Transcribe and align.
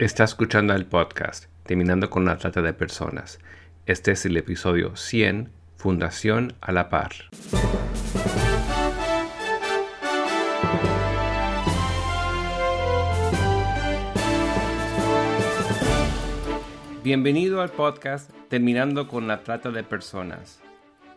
Está 0.00 0.24
escuchando 0.24 0.72
el 0.72 0.86
podcast 0.86 1.44
Terminando 1.64 2.08
con 2.08 2.24
la 2.24 2.38
Trata 2.38 2.62
de 2.62 2.72
Personas. 2.72 3.38
Este 3.84 4.12
es 4.12 4.24
el 4.24 4.34
episodio 4.38 4.96
100, 4.96 5.50
Fundación 5.76 6.54
a 6.62 6.72
la 6.72 6.88
Par. 6.88 7.12
Bienvenido 17.04 17.60
al 17.60 17.68
podcast 17.68 18.30
Terminando 18.48 19.06
con 19.06 19.28
la 19.28 19.42
Trata 19.42 19.70
de 19.70 19.84
Personas. 19.84 20.62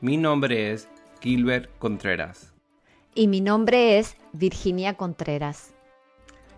Mi 0.01 0.17
nombre 0.17 0.73
es 0.73 0.89
Gilbert 1.21 1.69
Contreras. 1.79 2.51
Y 3.15 3.29
mi 3.29 3.39
nombre 3.39 3.97
es 3.97 4.17
Virginia 4.33 4.95
Contreras. 4.95 5.72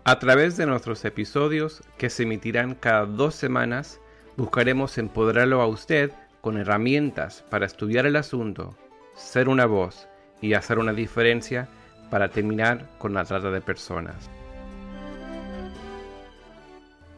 A 0.08 0.20
través 0.20 0.56
de 0.56 0.66
nuestros 0.66 1.04
episodios, 1.04 1.82
que 1.98 2.10
se 2.10 2.22
emitirán 2.22 2.76
cada 2.76 3.06
dos 3.06 3.34
semanas, 3.34 4.00
buscaremos 4.36 4.98
empoderarlo 4.98 5.60
a 5.60 5.66
usted 5.66 6.12
con 6.40 6.58
herramientas 6.58 7.44
para 7.50 7.66
estudiar 7.66 8.06
el 8.06 8.14
asunto, 8.14 8.76
ser 9.16 9.48
una 9.48 9.66
voz 9.66 10.06
y 10.40 10.54
hacer 10.54 10.78
una 10.78 10.92
diferencia 10.92 11.66
para 12.08 12.28
terminar 12.28 12.88
con 12.98 13.14
la 13.14 13.24
trata 13.24 13.50
de 13.50 13.60
personas. 13.60 14.30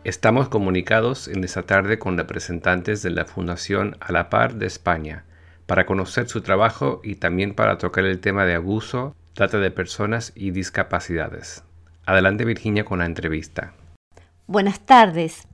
Estamos 0.04 0.48
comunicados 0.48 1.28
en 1.28 1.44
esta 1.44 1.64
tarde 1.64 1.98
con 1.98 2.16
representantes 2.16 3.02
de 3.02 3.10
la 3.10 3.26
Fundación 3.26 3.98
A 4.00 4.12
la 4.12 4.30
Par 4.30 4.54
de 4.54 4.64
España 4.64 5.26
para 5.66 5.84
conocer 5.84 6.26
su 6.26 6.40
trabajo 6.40 7.02
y 7.04 7.16
también 7.16 7.52
para 7.52 7.76
tocar 7.76 8.06
el 8.06 8.20
tema 8.20 8.46
de 8.46 8.54
abuso, 8.54 9.14
trata 9.34 9.58
de 9.58 9.70
personas 9.70 10.32
y 10.34 10.52
discapacidades. 10.52 11.67
Adelante 12.08 12.46
Virginia 12.46 12.86
con 12.86 13.00
la 13.00 13.04
entrevista. 13.04 13.74
Buenas 14.46 14.80
tardes. 14.80 15.46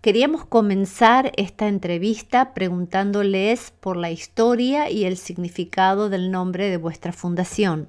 Queríamos 0.00 0.44
comenzar 0.44 1.32
esta 1.36 1.66
entrevista 1.66 2.54
preguntándoles 2.54 3.72
por 3.72 3.96
la 3.96 4.12
historia 4.12 4.88
y 4.88 5.04
el 5.04 5.16
significado 5.16 6.08
del 6.08 6.30
nombre 6.30 6.70
de 6.70 6.76
vuestra 6.76 7.10
fundación. 7.10 7.88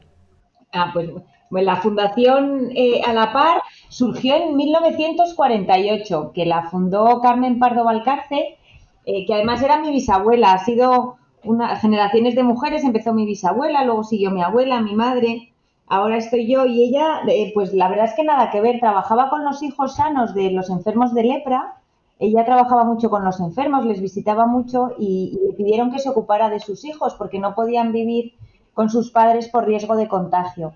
Ah, 0.73 0.89
pues, 0.94 1.11
pues 1.52 1.64
la 1.64 1.75
fundación 1.75 2.72
eh, 2.73 3.02
a 3.06 3.14
la 3.14 3.31
par 3.31 3.61
surgió 3.89 4.36
en 4.36 4.56
1948, 4.56 6.31
que 6.34 6.47
la 6.47 6.72
fundó 6.72 7.22
Carmen 7.22 7.59
Pardo 7.59 7.84
Valcarce, 7.84 8.58
eh, 9.06 9.28
que 9.28 9.34
además 9.36 9.61
era 9.61 9.80
mi 9.80 9.91
bisabuela. 9.91 10.53
Ha 10.53 10.66
sido 10.66 11.17
una 11.44 11.75
generaciones 11.75 12.34
de 12.34 12.41
mujeres, 12.41 12.84
empezó 12.84 13.13
mi 13.13 13.28
bisabuela, 13.28 13.86
luego 13.86 14.03
siguió 14.03 14.31
mi 14.31 14.41
abuela, 14.41 14.81
mi 14.81 14.95
madre 14.95 15.53
ahora 15.88 16.17
estoy 16.17 16.47
yo 16.47 16.66
y 16.66 16.83
ella, 16.83 17.21
eh, 17.27 17.52
pues 17.53 17.73
la 17.73 17.89
verdad 17.89 18.05
es 18.05 18.13
que 18.13 18.23
nada 18.23 18.52
que 18.52 18.61
ver, 18.61 18.80
trabajaba 18.80 19.30
con 19.30 19.43
los 19.43 19.63
hijos 19.63 19.95
sanos 19.95 20.33
de 20.33 20.52
los 20.52 20.69
enfermos 20.69 21.13
de 21.13 21.23
lepra, 21.23 21.77
ella 22.19 22.45
trabajaba 22.45 22.83
mucho 22.83 23.09
con 23.09 23.23
los 23.23 23.39
enfermos, 23.39 23.85
les 23.85 24.02
visitaba 24.02 24.47
mucho 24.47 24.91
y, 24.97 25.39
le 25.45 25.53
pidieron 25.53 25.91
que 25.91 25.99
se 25.99 26.09
ocupara 26.09 26.49
de 26.49 26.59
sus 26.59 26.83
hijos 26.83 27.16
porque 27.16 27.39
no 27.39 27.53
podían 27.55 27.91
vivir 27.91 28.33
con 28.73 28.89
sus 28.89 29.11
padres 29.11 29.49
por 29.49 29.66
riesgo 29.66 29.95
de 29.95 30.07
contagio. 30.07 30.73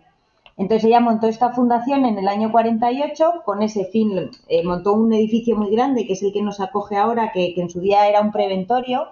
Entonces 0.57 0.85
ella 0.85 0.99
montó 0.99 1.27
esta 1.27 1.51
fundación 1.51 2.05
en 2.05 2.17
el 2.17 2.27
año 2.27 2.51
48, 2.51 3.41
con 3.45 3.63
ese 3.63 3.85
fin 3.85 4.29
eh, 4.47 4.63
montó 4.63 4.93
un 4.93 5.11
edificio 5.13 5.55
muy 5.55 5.71
grande, 5.71 6.05
que 6.05 6.13
es 6.13 6.21
el 6.21 6.33
que 6.33 6.43
nos 6.43 6.59
acoge 6.59 6.97
ahora, 6.97 7.31
que, 7.31 7.53
que 7.55 7.61
en 7.61 7.69
su 7.69 7.79
día 7.79 8.07
era 8.07 8.21
un 8.21 8.31
preventorio, 8.31 9.07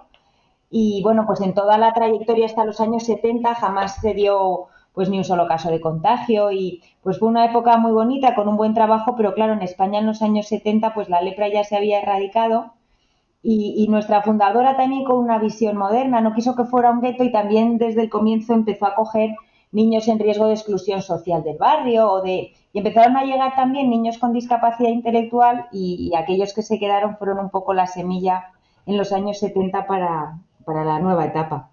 y 0.70 1.02
bueno, 1.02 1.24
pues 1.26 1.40
en 1.40 1.54
toda 1.54 1.78
la 1.78 1.92
trayectoria 1.92 2.46
hasta 2.46 2.64
los 2.64 2.80
años 2.80 3.02
70 3.04 3.56
jamás 3.56 3.96
se 3.96 4.14
dio 4.14 4.68
pues 4.92 5.08
ni 5.08 5.18
un 5.18 5.24
solo 5.24 5.46
caso 5.46 5.70
de 5.70 5.80
contagio 5.80 6.50
y 6.50 6.82
pues 7.02 7.18
fue 7.18 7.28
una 7.28 7.44
época 7.44 7.76
muy 7.76 7.92
bonita 7.92 8.34
con 8.34 8.48
un 8.48 8.56
buen 8.56 8.74
trabajo, 8.74 9.14
pero 9.16 9.34
claro, 9.34 9.52
en 9.52 9.62
España 9.62 10.00
en 10.00 10.06
los 10.06 10.22
años 10.22 10.48
70 10.48 10.94
pues 10.94 11.08
la 11.08 11.20
lepra 11.20 11.48
ya 11.48 11.64
se 11.64 11.76
había 11.76 12.00
erradicado 12.00 12.72
y, 13.42 13.86
nuestra 13.88 14.22
fundadora 14.22 14.76
también 14.76 15.04
con 15.04 15.16
una 15.16 15.38
visión 15.38 15.76
moderna, 15.76 16.20
no 16.20 16.34
quiso 16.34 16.54
que 16.54 16.64
fuera 16.64 16.90
un 16.90 17.00
gueto 17.00 17.24
y 17.24 17.32
también 17.32 17.78
desde 17.78 18.02
el 18.02 18.10
comienzo 18.10 18.52
empezó 18.52 18.86
a 18.86 18.94
coger 18.94 19.34
niños 19.72 20.08
en 20.08 20.18
riesgo 20.18 20.46
de 20.46 20.54
exclusión 20.54 21.00
social 21.00 21.42
del 21.42 21.56
barrio 21.56 22.10
o 22.10 22.22
de 22.22 22.52
y 22.72 22.78
empezaron 22.78 23.16
a 23.16 23.24
llegar 23.24 23.56
también 23.56 23.90
niños 23.90 24.18
con 24.18 24.32
discapacidad 24.32 24.90
intelectual 24.90 25.66
y, 25.72 26.12
aquellos 26.16 26.52
que 26.54 26.62
se 26.62 26.78
quedaron 26.78 27.16
fueron 27.16 27.38
un 27.38 27.50
poco 27.50 27.74
la 27.74 27.86
semilla 27.86 28.52
en 28.86 28.96
los 28.96 29.12
años 29.12 29.38
70 29.38 29.86
para, 29.86 30.38
para 30.64 30.84
la 30.84 31.00
nueva 31.00 31.24
etapa. 31.24 31.70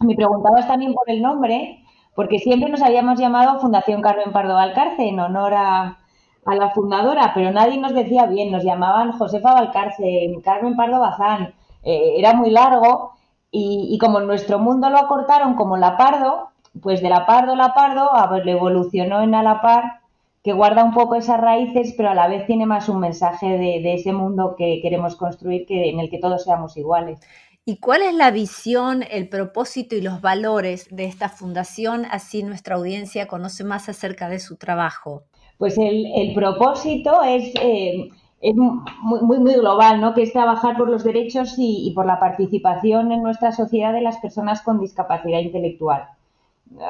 Me 0.00 0.14
preguntabas 0.14 0.66
también 0.66 0.94
por 0.94 1.10
el 1.10 1.20
nombre 1.20 1.81
porque 2.14 2.38
siempre 2.38 2.70
nos 2.70 2.82
habíamos 2.82 3.18
llamado 3.18 3.60
Fundación 3.60 4.02
Carmen 4.02 4.32
Pardo 4.32 4.54
Valcarce 4.54 5.08
en 5.08 5.20
honor 5.20 5.54
a, 5.54 5.98
la 6.44 6.70
fundadora, 6.70 7.32
pero 7.34 7.52
nadie 7.52 7.78
nos 7.78 7.94
decía 7.94 8.26
bien, 8.26 8.50
nos 8.50 8.64
llamaban 8.64 9.12
Josefa 9.12 9.54
Valcarce, 9.54 10.28
Carmen 10.44 10.74
Pardo 10.74 10.98
Bazán, 10.98 11.54
eh, 11.84 12.14
era 12.16 12.34
muy 12.34 12.50
largo 12.50 13.12
y, 13.50 13.96
como 13.98 14.18
en 14.20 14.26
nuestro 14.26 14.58
mundo 14.58 14.90
lo 14.90 14.98
acortaron 14.98 15.54
como 15.54 15.76
la 15.76 15.96
Pardo, 15.96 16.48
pues 16.82 17.02
de 17.02 17.10
la 17.10 17.26
Pardo 17.26 17.54
la 17.54 17.74
Pardo 17.74 18.12
a, 18.12 18.28
pues, 18.28 18.46
evolucionó 18.46 19.22
en 19.22 19.34
a 19.34 19.42
la 19.42 19.60
par, 19.60 20.00
que 20.42 20.52
guarda 20.52 20.82
un 20.82 20.94
poco 20.94 21.14
esas 21.14 21.40
raíces, 21.40 21.94
pero 21.96 22.10
a 22.10 22.14
la 22.14 22.26
vez 22.26 22.46
tiene 22.46 22.66
más 22.66 22.88
un 22.88 22.98
mensaje 22.98 23.46
de, 23.46 23.80
de 23.80 23.94
ese 23.94 24.12
mundo 24.12 24.56
que 24.56 24.80
queremos 24.82 25.14
construir, 25.14 25.66
que, 25.66 25.90
en 25.90 26.00
el 26.00 26.10
que 26.10 26.18
todos 26.18 26.42
seamos 26.44 26.76
iguales. 26.76 27.20
¿Y 27.64 27.78
cuál 27.78 28.02
es 28.02 28.12
la 28.12 28.32
visión, 28.32 29.04
el 29.08 29.28
propósito 29.28 29.94
y 29.94 30.00
los 30.00 30.20
valores 30.20 30.88
de 30.90 31.04
esta 31.04 31.28
fundación? 31.28 32.04
Así 32.10 32.42
nuestra 32.42 32.74
audiencia 32.74 33.28
conoce 33.28 33.62
más 33.62 33.88
acerca 33.88 34.28
de 34.28 34.40
su 34.40 34.56
trabajo. 34.56 35.22
Pues 35.58 35.78
el, 35.78 36.34
propósito 36.34 37.22
es, 37.22 37.54
eh, 37.60 38.08
muy, 38.52 39.38
muy, 39.38 39.54
global, 39.54 40.00
¿no? 40.00 40.12
que 40.12 40.22
es 40.22 40.32
trabajar 40.32 40.76
por 40.76 40.88
los 40.88 41.04
derechos 41.04 41.54
y, 41.56 41.92
por 41.94 42.04
la 42.04 42.18
participación 42.18 43.12
en 43.12 43.22
nuestra 43.22 43.52
sociedad 43.52 43.92
de 43.92 44.00
las 44.00 44.16
personas 44.16 44.62
con 44.62 44.80
discapacidad 44.80 45.38
intelectual. 45.38 46.08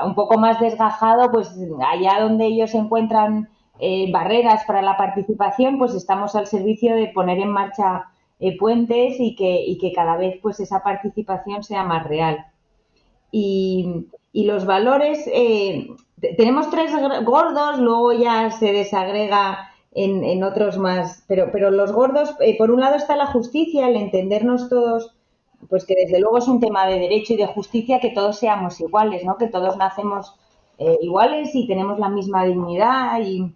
Un 0.03 0.15
poco 0.15 0.39
más 0.39 0.59
desgajado, 0.59 1.31
pues 1.31 1.55
allá 1.87 2.23
donde 2.23 2.47
ellos 2.47 2.75
encuentran 2.75 3.51
eh, 3.79 4.11
barreras 4.11 4.65
para 4.65 4.81
la 4.81 4.97
participación, 4.97 5.77
pues 5.77 5.93
estamos 5.93 6.35
al 6.35 6.47
servicio 6.47 6.97
de 6.97 7.09
poner 7.09 7.41
en 7.41 7.51
marcha 7.51 8.07
eh, 8.45 8.59
puentes 8.59 9.21
y 9.21 9.37
que, 9.37 9.63
y 9.65 9.79
que 9.79 9.93
cada 9.93 10.17
vez 10.17 10.41
pues 10.43 10.59
esa 10.59 10.83
participación 10.83 11.63
sea 11.63 11.85
más 11.85 12.05
real. 12.09 12.45
Y, 13.31 14.09
los 14.35 14.65
valores, 14.65 15.31
eh, 15.33 15.91
tenemos 16.37 16.71
tres 16.71 16.91
gordos, 17.25 17.79
luego 17.79 18.13
ya 18.13 18.51
se 18.51 18.73
desagrega 18.73 19.71
en, 19.93 20.43
otros 20.43 20.77
más, 20.77 21.23
pero, 21.29 21.51
pero 21.53 21.71
los 21.71 21.93
gordos, 21.93 22.35
eh, 22.41 22.57
por 22.59 22.73
un 22.73 22.81
lado 22.81 22.97
está 22.97 23.15
la 23.15 23.27
justicia, 23.27 23.89
el 23.89 23.95
entendernos 23.95 24.69
todos, 24.69 25.15
pues 25.69 25.85
que 25.85 25.95
desde 25.95 26.19
luego 26.19 26.39
es 26.39 26.49
un 26.49 26.59
tema 26.59 26.87
de 26.87 26.99
derecho 26.99 27.35
y 27.35 27.37
de 27.37 27.47
justicia 27.47 28.01
que 28.01 28.11
todos 28.11 28.39
seamos 28.39 28.81
iguales, 28.81 29.23
¿no? 29.25 29.37
que 29.37 29.47
todos 29.47 29.77
nacemos 29.77 30.35
iguales 31.01 31.55
y 31.55 31.69
tenemos 31.69 32.01
la 32.01 32.09
misma 32.09 32.45
dignidad 32.45 33.21
y, 33.21 33.55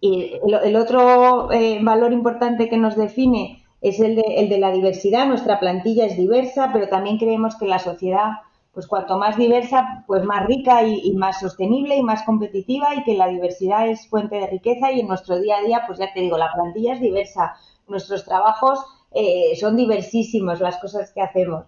el, 0.00 0.76
otro 0.76 1.48
valor 1.82 2.12
importante 2.14 2.70
que 2.70 2.78
nos 2.78 2.96
define 2.96 3.63
es 3.84 4.00
el 4.00 4.16
de, 4.16 4.24
el 4.38 4.48
de 4.48 4.58
la 4.58 4.72
diversidad. 4.72 5.26
Nuestra 5.26 5.60
plantilla 5.60 6.06
es 6.06 6.16
diversa, 6.16 6.70
pero 6.72 6.88
también 6.88 7.18
creemos 7.18 7.54
que 7.56 7.66
la 7.66 7.78
sociedad, 7.78 8.30
pues 8.72 8.86
cuanto 8.86 9.18
más 9.18 9.36
diversa, 9.36 10.04
pues 10.06 10.24
más 10.24 10.46
rica 10.46 10.82
y, 10.84 11.12
más 11.12 11.38
sostenible 11.38 11.94
y 11.94 12.02
más 12.02 12.22
competitiva 12.22 12.94
y 12.94 13.04
que 13.04 13.12
la 13.12 13.28
diversidad 13.28 13.86
es 13.86 14.08
fuente 14.08 14.36
de 14.36 14.46
riqueza 14.46 14.90
y 14.90 15.00
en 15.00 15.06
nuestro 15.06 15.38
día 15.38 15.58
a 15.58 15.66
día, 15.66 15.82
pues 15.86 15.98
ya 15.98 16.10
te 16.14 16.20
digo, 16.20 16.38
la 16.38 16.50
plantilla 16.54 16.94
es 16.94 17.00
diversa, 17.02 17.56
nuestros 17.86 18.24
trabajos 18.24 18.82
eh, 19.12 19.54
son 19.60 19.76
diversísimos, 19.76 20.60
las 20.60 20.78
cosas 20.78 21.12
que 21.12 21.20
hacemos. 21.20 21.66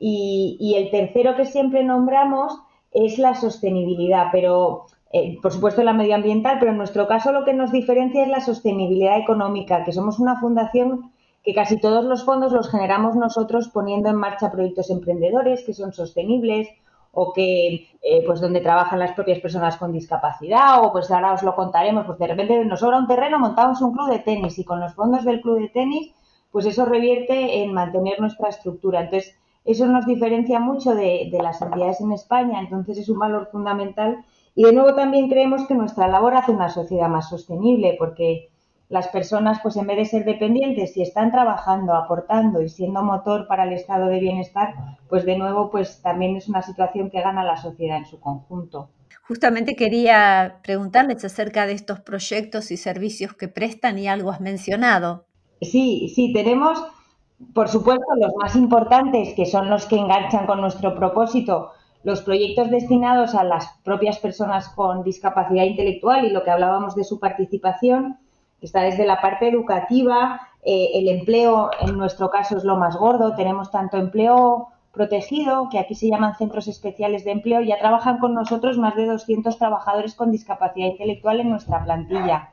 Y, 0.00 0.74
el 0.74 0.90
tercero 0.90 1.36
que 1.36 1.44
siempre 1.44 1.84
nombramos 1.84 2.58
es 2.92 3.18
la 3.18 3.34
sostenibilidad, 3.34 4.28
pero 4.32 4.86
eh, 5.12 5.36
por 5.42 5.52
supuesto 5.52 5.82
la 5.82 5.92
medioambiental, 5.92 6.58
pero 6.60 6.70
en 6.70 6.78
nuestro 6.78 7.06
caso 7.06 7.30
lo 7.30 7.44
que 7.44 7.52
nos 7.52 7.72
diferencia 7.72 8.22
es 8.22 8.28
la 8.28 8.40
sostenibilidad 8.40 9.18
económica, 9.18 9.84
que 9.84 9.92
somos 9.92 10.18
una 10.18 10.40
fundación 10.40 11.12
que 11.48 11.54
casi 11.54 11.78
todos 11.78 12.04
los 12.04 12.26
fondos 12.26 12.52
los 12.52 12.68
generamos 12.68 13.16
nosotros 13.16 13.68
poniendo 13.68 14.10
en 14.10 14.16
marcha 14.16 14.52
proyectos 14.52 14.90
emprendedores 14.90 15.64
que 15.64 15.72
son 15.72 15.94
sostenibles 15.94 16.68
o 17.10 17.32
que 17.32 17.88
eh, 18.02 18.22
pues 18.26 18.42
donde 18.42 18.60
trabajan 18.60 18.98
las 18.98 19.12
propias 19.12 19.40
personas 19.40 19.78
con 19.78 19.90
discapacidad 19.90 20.84
o 20.84 20.92
pues 20.92 21.10
ahora 21.10 21.32
os 21.32 21.42
lo 21.42 21.56
contaremos 21.56 22.04
pues 22.04 22.18
de 22.18 22.26
repente 22.26 22.62
nos 22.66 22.80
sobra 22.80 22.98
un 22.98 23.06
terreno 23.06 23.38
montamos 23.38 23.80
un 23.80 23.94
club 23.94 24.10
de 24.10 24.18
tenis 24.18 24.58
y 24.58 24.64
con 24.64 24.78
los 24.78 24.92
fondos 24.92 25.24
del 25.24 25.40
club 25.40 25.58
de 25.58 25.70
tenis 25.70 26.12
pues 26.52 26.66
eso 26.66 26.84
revierte 26.84 27.62
en 27.62 27.72
mantener 27.72 28.20
nuestra 28.20 28.50
estructura. 28.50 29.00
Entonces 29.00 29.34
eso 29.64 29.86
nos 29.86 30.04
diferencia 30.04 30.60
mucho 30.60 30.94
de, 30.94 31.30
de 31.32 31.42
las 31.42 31.62
entidades 31.62 32.02
en 32.02 32.12
España 32.12 32.60
entonces 32.60 32.98
es 32.98 33.08
un 33.08 33.20
valor 33.20 33.48
fundamental. 33.50 34.22
Y 34.54 34.64
de 34.64 34.74
nuevo 34.74 34.94
también 34.94 35.30
creemos 35.30 35.66
que 35.66 35.74
nuestra 35.74 36.08
labor 36.08 36.34
hace 36.34 36.52
una 36.52 36.68
sociedad 36.68 37.08
más 37.08 37.30
sostenible 37.30 37.96
porque 37.98 38.50
las 38.88 39.08
personas, 39.08 39.58
pues 39.62 39.76
en 39.76 39.86
vez 39.86 39.98
de 39.98 40.04
ser 40.06 40.24
dependientes, 40.24 40.94
si 40.94 41.02
están 41.02 41.30
trabajando, 41.30 41.94
aportando 41.94 42.62
y 42.62 42.68
siendo 42.68 43.02
motor 43.02 43.46
para 43.46 43.64
el 43.64 43.74
estado 43.74 44.06
de 44.06 44.18
bienestar, 44.18 44.74
pues 45.08 45.26
de 45.26 45.36
nuevo, 45.36 45.70
pues 45.70 46.00
también 46.00 46.36
es 46.36 46.48
una 46.48 46.62
situación 46.62 47.10
que 47.10 47.20
gana 47.20 47.44
la 47.44 47.56
sociedad 47.56 47.98
en 47.98 48.06
su 48.06 48.18
conjunto. 48.18 48.90
Justamente 49.26 49.76
quería 49.76 50.60
preguntarles 50.62 51.22
acerca 51.22 51.66
de 51.66 51.74
estos 51.74 52.00
proyectos 52.00 52.70
y 52.70 52.78
servicios 52.78 53.34
que 53.34 53.48
prestan 53.48 53.98
y 53.98 54.08
algo 54.08 54.30
has 54.30 54.40
mencionado. 54.40 55.26
Sí, 55.60 56.10
sí, 56.14 56.32
tenemos, 56.32 56.82
por 57.52 57.68
supuesto, 57.68 58.06
los 58.18 58.32
más 58.40 58.56
importantes, 58.56 59.34
que 59.34 59.44
son 59.44 59.68
los 59.68 59.84
que 59.84 59.96
enganchan 59.96 60.46
con 60.46 60.62
nuestro 60.62 60.94
propósito, 60.94 61.72
los 62.04 62.22
proyectos 62.22 62.70
destinados 62.70 63.34
a 63.34 63.44
las 63.44 63.68
propias 63.84 64.18
personas 64.18 64.70
con 64.70 65.02
discapacidad 65.02 65.64
intelectual 65.64 66.24
y 66.24 66.30
lo 66.30 66.42
que 66.42 66.50
hablábamos 66.50 66.94
de 66.94 67.04
su 67.04 67.20
participación, 67.20 68.18
está 68.60 68.82
desde 68.82 69.06
la 69.06 69.20
parte 69.20 69.48
educativa, 69.48 70.40
eh, 70.64 70.90
el 70.94 71.08
empleo 71.08 71.70
en 71.80 71.96
nuestro 71.96 72.30
caso 72.30 72.56
es 72.56 72.64
lo 72.64 72.76
más 72.76 72.96
gordo, 72.96 73.34
tenemos 73.34 73.70
tanto 73.70 73.96
empleo 73.96 74.68
protegido, 74.92 75.68
que 75.70 75.78
aquí 75.78 75.94
se 75.94 76.08
llaman 76.08 76.36
centros 76.36 76.66
especiales 76.66 77.24
de 77.24 77.30
empleo, 77.30 77.60
ya 77.60 77.78
trabajan 77.78 78.18
con 78.18 78.34
nosotros 78.34 78.78
más 78.78 78.96
de 78.96 79.06
200 79.06 79.56
trabajadores 79.56 80.14
con 80.14 80.32
discapacidad 80.32 80.88
intelectual 80.88 81.40
en 81.40 81.50
nuestra 81.50 81.84
plantilla, 81.84 82.50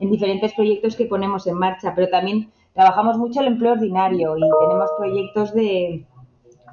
en 0.00 0.10
diferentes 0.10 0.52
proyectos 0.54 0.96
que 0.96 1.06
ponemos 1.06 1.46
en 1.46 1.54
marcha, 1.54 1.92
pero 1.94 2.08
también 2.08 2.50
trabajamos 2.72 3.16
mucho 3.16 3.40
el 3.40 3.46
empleo 3.46 3.72
ordinario 3.72 4.36
y 4.36 4.40
tenemos 4.40 4.90
proyectos 4.98 5.54
de, 5.54 6.04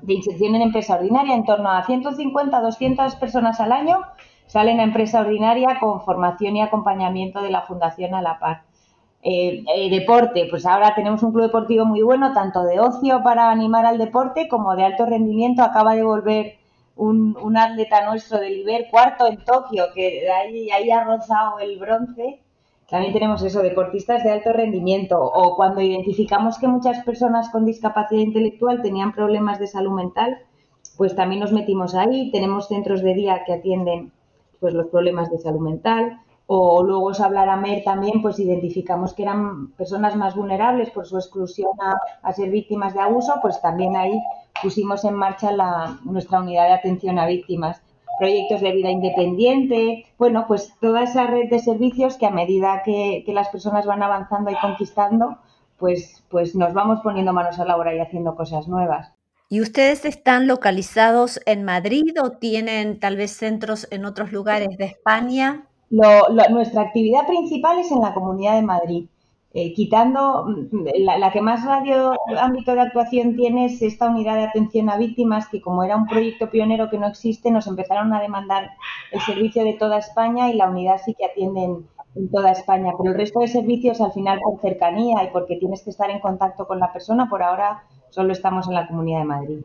inserción 0.08 0.56
en 0.56 0.64
empresa 0.64 0.96
ordinaria, 0.96 1.36
en 1.36 1.46
torno 1.46 1.70
a 1.70 1.86
150, 1.86 2.60
200 2.60 3.16
personas 3.16 3.60
al 3.60 3.72
año 3.72 4.00
salen 4.48 4.80
a 4.80 4.84
empresa 4.84 5.22
ordinaria 5.22 5.78
con 5.80 6.02
formación 6.02 6.58
y 6.58 6.62
acompañamiento 6.62 7.42
de 7.42 7.52
la 7.52 7.62
Fundación 7.62 8.16
a 8.16 8.22
la 8.22 8.40
Par. 8.40 8.64
Eh, 9.24 9.64
eh, 9.76 9.90
deporte, 9.92 10.48
pues 10.50 10.66
ahora 10.66 10.96
tenemos 10.96 11.22
un 11.22 11.32
club 11.32 11.44
deportivo 11.44 11.86
muy 11.86 12.02
bueno, 12.02 12.34
tanto 12.34 12.64
de 12.64 12.80
ocio 12.80 13.22
para 13.24 13.52
animar 13.52 13.86
al 13.86 14.00
deporte 14.00 14.48
como 14.48 14.76
de 14.76 14.84
alto 14.84 15.06
rendimiento. 15.06 15.62
Acaba 15.62 15.94
de 15.96 16.04
volver 16.04 16.56
un, 16.96 17.58
atleta 17.58 18.06
nuestro 18.06 18.40
del 18.40 18.58
Iber, 18.60 18.88
cuarto 18.90 19.28
en 19.28 19.44
Tokio, 19.44 19.86
que 19.94 20.30
ahí, 20.30 20.72
ahí 20.72 20.90
ha 20.90 21.04
rozado 21.04 21.60
el 21.60 21.78
bronce. 21.78 22.42
También 22.90 23.14
tenemos 23.14 23.44
eso, 23.44 23.62
deportistas 23.62 24.24
de 24.24 24.32
alto 24.32 24.52
rendimiento. 24.54 25.20
O 25.22 25.56
cuando 25.56 25.82
identificamos 25.82 26.58
que 26.58 26.68
muchas 26.68 27.04
personas 27.06 27.50
con 27.50 27.66
discapacidad 27.66 28.22
intelectual 28.22 28.82
tenían 28.82 29.14
problemas 29.14 29.60
de 29.60 29.68
salud 29.68 29.92
mental, 29.92 30.40
pues 30.98 31.16
también 31.16 31.42
nos 31.42 31.52
metimos 31.52 31.96
ahí. 31.96 32.32
Tenemos 32.32 32.68
centros 32.68 33.02
de 33.02 33.14
día 33.14 33.44
que 33.46 33.54
atienden 33.54 34.12
pues 34.60 34.74
los 34.74 34.88
problemas 34.88 35.32
de 35.32 35.38
salud 35.38 35.62
mental 35.62 36.20
o 36.54 36.84
luego 36.84 37.06
os 37.06 37.22
hablará 37.22 37.56
Mer 37.56 37.82
también, 37.86 38.22
pues 38.22 38.38
identificamos 38.38 39.14
que 39.14 39.24
eran 39.24 39.72
personas 39.78 40.18
más 40.18 40.36
vulnerables 40.36 40.90
por 40.90 41.06
su 41.06 41.16
exclusión 41.16 41.72
a, 41.80 42.34
ser 42.34 42.50
víctimas 42.50 42.94
de 42.94 43.00
abuso, 43.00 43.36
pues 43.42 43.62
también 43.62 43.96
ahí 43.96 44.22
pusimos 44.62 45.06
en 45.06 45.14
marcha 45.14 45.52
nuestra 46.04 46.42
unidad 46.42 46.66
de 46.66 46.74
atención 46.74 47.20
a 47.20 47.26
víctimas. 47.26 47.82
Proyectos 48.20 48.60
de 48.60 48.74
vida 48.74 48.90
independiente, 48.90 50.06
bueno, 50.18 50.44
pues 50.46 50.74
toda 50.82 51.04
esa 51.04 51.26
red 51.26 51.50
de 51.50 51.60
servicios 51.60 52.18
que 52.18 52.26
a 52.26 52.32
medida 52.32 52.84
que, 52.84 53.24
las 53.28 53.48
personas 53.48 53.86
van 53.86 54.04
avanzando 54.04 54.52
y 54.52 54.56
conquistando, 54.56 55.38
pues, 55.78 56.22
pues 56.30 56.54
nos 56.54 56.74
vamos 56.74 57.00
poniendo 57.02 57.32
manos 57.32 57.60
a 57.60 57.66
la 57.66 57.78
obra 57.78 57.96
y 57.96 58.00
haciendo 58.00 58.36
cosas 58.36 58.68
nuevas. 58.68 59.14
¿Y 59.48 59.62
ustedes 59.62 60.04
están 60.04 60.48
localizados 60.48 61.40
en 61.46 61.64
Madrid 61.64 62.12
o 62.22 62.32
tienen 62.32 63.00
tal 63.00 63.16
vez 63.16 63.38
centros 63.38 63.88
en 63.90 64.04
otros 64.04 64.34
lugares 64.34 64.78
de 64.78 64.84
España? 64.84 65.70
Nuestra 65.92 66.82
actividad 66.82 67.28
principal 67.28 67.80
es 67.80 67.92
en 67.92 68.02
la 68.02 68.14
Comunidad 68.14 68.56
de 68.56 68.62
Madrid. 68.62 69.06
Eh, 69.54 69.74
quitando 69.74 70.46
mm, 70.46 70.86
la, 71.00 71.30
que 71.34 71.42
más 71.42 71.66
radio 71.66 72.14
ámbito 72.40 72.74
de 72.74 72.80
actuación 72.80 73.36
tiene 73.36 73.66
es 73.66 73.82
esta 73.82 74.08
unidad 74.10 74.36
de 74.36 74.44
atención 74.44 74.90
a 74.90 74.96
víctimas 74.96 75.50
que 75.50 75.62
como 75.62 75.84
era 75.84 75.98
un 75.98 76.08
proyecto 76.08 76.50
pionero 76.50 76.90
que 76.90 76.98
no 76.98 77.08
existe 77.08 77.52
nos 77.52 77.68
empezaron 77.68 78.14
a 78.14 78.22
demandar 78.22 78.70
el 79.12 79.20
servicio 79.20 79.66
de 79.66 79.74
toda 79.74 79.98
España 79.98 80.50
y 80.50 80.54
la 80.54 80.70
unidad 80.70 81.02
sí 81.04 81.14
que 81.16 81.26
atiende 81.26 81.66
en, 81.66 81.86
en 82.16 82.32
toda 82.32 82.52
España 82.52 82.94
pero 82.98 83.12
el 83.12 83.18
resto 83.18 83.42
de 83.42 83.50
servicios 83.50 84.00
al 84.00 84.14
final 84.14 84.40
por 84.42 84.62
cercanía 84.62 85.22
y 85.26 85.32
porque 85.34 85.58
tienes 85.58 85.84
que 85.84 85.90
estar 85.90 86.10
en 86.10 86.22
contacto 86.22 86.66
con 86.66 86.80
la 86.80 86.94
persona 86.94 87.30
por 87.30 87.44
ahora 87.44 87.84
solo 88.10 88.32
estamos 88.32 88.70
en 88.70 88.76
la 88.76 88.88
Comunidad 88.88 89.20
de 89.20 89.26
Madrid. 89.26 89.60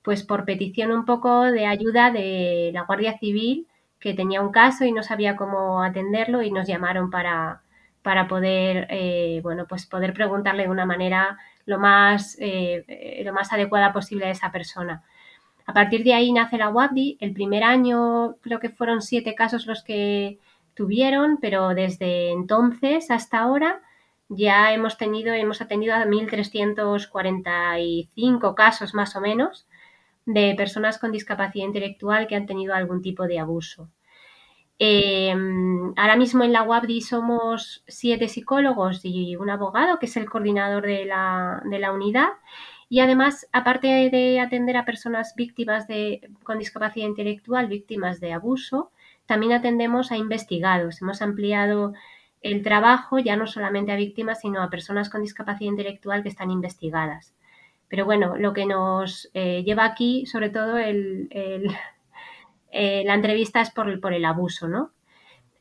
pues 0.01 0.23
por 0.23 0.43
petición 0.43 0.91
un 0.91 1.05
poco 1.05 1.43
de 1.43 1.67
ayuda 1.67 2.09
de 2.09 2.71
la 2.73 2.81
Guardia 2.81 3.19
Civil, 3.19 3.67
que 3.99 4.15
tenía 4.15 4.41
un 4.41 4.51
caso 4.51 4.85
y 4.85 4.91
no 4.91 5.03
sabía 5.03 5.35
cómo 5.35 5.83
atenderlo 5.83 6.41
y 6.41 6.49
nos 6.49 6.67
llamaron 6.67 7.11
para 7.11 7.61
para 8.01 8.27
poder, 8.27 8.87
eh, 8.89 9.39
bueno, 9.43 9.65
pues 9.67 9.85
poder 9.85 10.13
preguntarle 10.13 10.63
de 10.63 10.69
una 10.69 10.85
manera 10.85 11.37
lo 11.65 11.79
más, 11.79 12.37
eh, 12.39 13.21
lo 13.23 13.33
más 13.33 13.53
adecuada 13.53 13.93
posible 13.93 14.25
a 14.25 14.31
esa 14.31 14.51
persona. 14.51 15.03
A 15.69 15.73
partir 15.73 16.03
de 16.03 16.13
ahí 16.15 16.31
nace 16.31 16.57
la 16.57 16.69
WABDI. 16.69 17.17
El 17.19 17.33
primer 17.33 17.63
año 17.63 18.37
creo 18.41 18.59
que 18.59 18.69
fueron 18.69 19.03
siete 19.03 19.35
casos 19.35 19.67
los 19.67 19.83
que 19.83 20.39
tuvieron, 20.73 21.37
pero 21.39 21.75
desde 21.75 22.31
entonces 22.31 23.11
hasta 23.11 23.37
ahora 23.39 23.81
ya 24.29 24.73
hemos 24.73 24.97
tenido, 24.97 25.31
hemos 25.33 25.61
atendido 25.61 25.93
a 25.93 26.05
1.345 26.05 28.55
casos 28.55 28.95
más 28.95 29.15
o 29.15 29.21
menos 29.21 29.67
de 30.25 30.55
personas 30.55 30.99
con 30.99 31.11
discapacidad 31.11 31.65
intelectual 31.65 32.27
que 32.27 32.35
han 32.35 32.45
tenido 32.45 32.73
algún 32.73 33.01
tipo 33.01 33.27
de 33.27 33.39
abuso. 33.39 33.89
Em, 34.81 35.93
ahora 35.97 36.15
mismo 36.15 36.43
en 36.45 36.53
la 36.53 36.63
UABDI 36.63 37.01
somos 37.01 37.83
siete 37.87 38.29
psicólogos 38.29 39.01
y 39.03 39.35
un 39.35 39.49
abogado, 39.49 39.99
que 39.99 40.05
es 40.05 40.15
el 40.15 40.29
coordinador 40.29 40.85
de 40.85 41.05
la, 41.05 41.91
unidad. 41.93 42.29
Y 42.87 43.01
además, 43.01 43.47
aparte 43.51 44.09
de 44.09 44.39
atender 44.39 44.77
a 44.77 44.85
personas 44.85 45.35
víctimas 45.35 45.87
de, 45.87 46.29
con 46.43 46.57
discapacidad 46.59 47.07
intelectual, 47.07 47.67
víctimas 47.67 48.19
de 48.21 48.33
abuso, 48.33 48.91
también 49.25 49.51
atendemos 49.51 50.11
a 50.11 50.17
investigados. 50.17 51.01
Hemos 51.01 51.21
ampliado 51.21 51.93
el 52.41 52.63
trabajo 52.63 53.19
ya 53.19 53.35
no 53.35 53.47
solamente 53.47 53.91
a 53.91 53.95
víctimas, 53.97 54.39
sino 54.41 54.63
a 54.63 54.69
personas 54.69 55.09
con 55.09 55.21
discapacidad 55.21 55.71
intelectual 55.71 56.23
que 56.23 56.29
están 56.29 56.51
investigadas. 56.51 57.33
Pero 57.89 58.05
bueno, 58.05 58.37
lo 58.37 58.53
que 58.53 58.65
nos 58.65 59.29
eh, 59.33 59.63
lleva 59.63 59.83
aquí, 59.83 60.25
sobre 60.25 60.49
todo 60.49 60.77
el, 60.77 61.27
eh, 62.71 63.03
la 63.05 63.15
entrevista 63.15 63.61
es 63.61 63.71
por 63.71 63.89
el, 63.89 63.99
por 63.99 64.13
el 64.13 64.25
abuso, 64.25 64.67
¿no? 64.67 64.91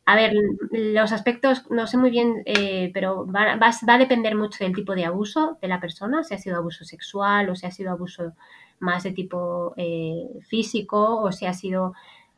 a 0.04 0.16
ver, 0.16 0.32
los 0.70 1.12
aspectos 1.12 1.70
no 1.70 1.86
sé 1.86 1.98
muy 1.98 2.08
bien, 2.08 2.42
eh, 2.46 2.90
pero 2.94 3.26
va, 3.26 3.56
va, 3.56 3.70
a 3.86 3.98
depender 3.98 4.34
mucho 4.36 4.64
del 4.64 4.74
tipo 4.74 4.94
de 4.94 5.04
abuso 5.04 5.58
de 5.60 5.68
la 5.68 5.80
persona, 5.80 6.24
si 6.24 6.32
ha 6.32 6.38
sido 6.38 6.56
abuso 6.56 6.82
sexual 6.86 7.50
o 7.50 7.54
si 7.54 7.66
ha 7.66 7.70
sido 7.70 7.90
abuso 7.90 8.32
más 8.78 9.02
de 9.02 9.12
tipo 9.12 9.74
eh, 9.76 10.30
físico 10.48 11.20
o 11.20 11.30
si 11.30 11.44
ha 11.44 11.52
sido 11.52 11.92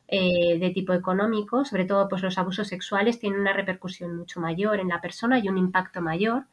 de 0.08 0.72
tipo 0.74 0.94
económico. 0.94 1.64
Sobre 1.64 1.84
todo, 1.84 2.08
pues 2.08 2.22
los 2.22 2.38
abusos 2.38 2.66
sexuales 2.66 3.20
tienen 3.20 3.38
una 3.38 3.52
repercusión 3.52 4.16
mucho 4.16 4.40
mayor 4.40 4.80
en 4.80 4.88
la 4.88 5.00
persona 5.00 5.38
y 5.38 5.48
un 5.48 5.56
impacto 5.56 6.02
mayor. 6.02 6.46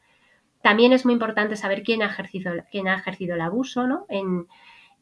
También 0.62 0.94
es 0.94 1.04
muy 1.04 1.16
importante 1.16 1.56
saber 1.56 1.82
quién 1.82 2.04
ha 2.04 2.12
ejercido, 2.12 2.52
quién 2.70 2.88
ha 2.88 2.94
ejercido 2.94 3.34
el 3.34 3.42
abuso, 3.42 3.88
¿no? 3.88 4.06
En, 4.08 4.46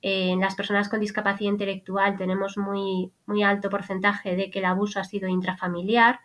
en 0.02 0.40
las 0.40 0.56
personas 0.56 0.90
con 0.90 1.00
discapacidad 1.00 1.52
intelectual 1.52 2.18
tenemos 2.18 2.58
muy, 2.58 3.12
muy 3.26 3.44
alto 3.44 3.70
porcentaje 3.70 4.36
de 4.36 4.52
que 4.52 4.60
el 4.60 4.66
abuso 4.66 5.00
ha 5.00 5.04
sido 5.04 5.28
intrafamiliar, 5.28 6.20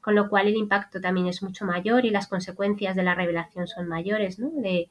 con 0.00 0.14
lo 0.14 0.28
cual 0.28 0.48
el 0.48 0.56
impacto 0.56 1.00
también 1.00 1.26
es 1.26 1.42
mucho 1.42 1.64
mayor 1.64 2.04
y 2.04 2.10
las 2.10 2.28
consecuencias 2.28 2.96
de 2.96 3.02
la 3.02 3.14
revelación 3.14 3.66
son 3.66 3.88
mayores, 3.88 4.38
¿no? 4.38 4.50
De, 4.54 4.88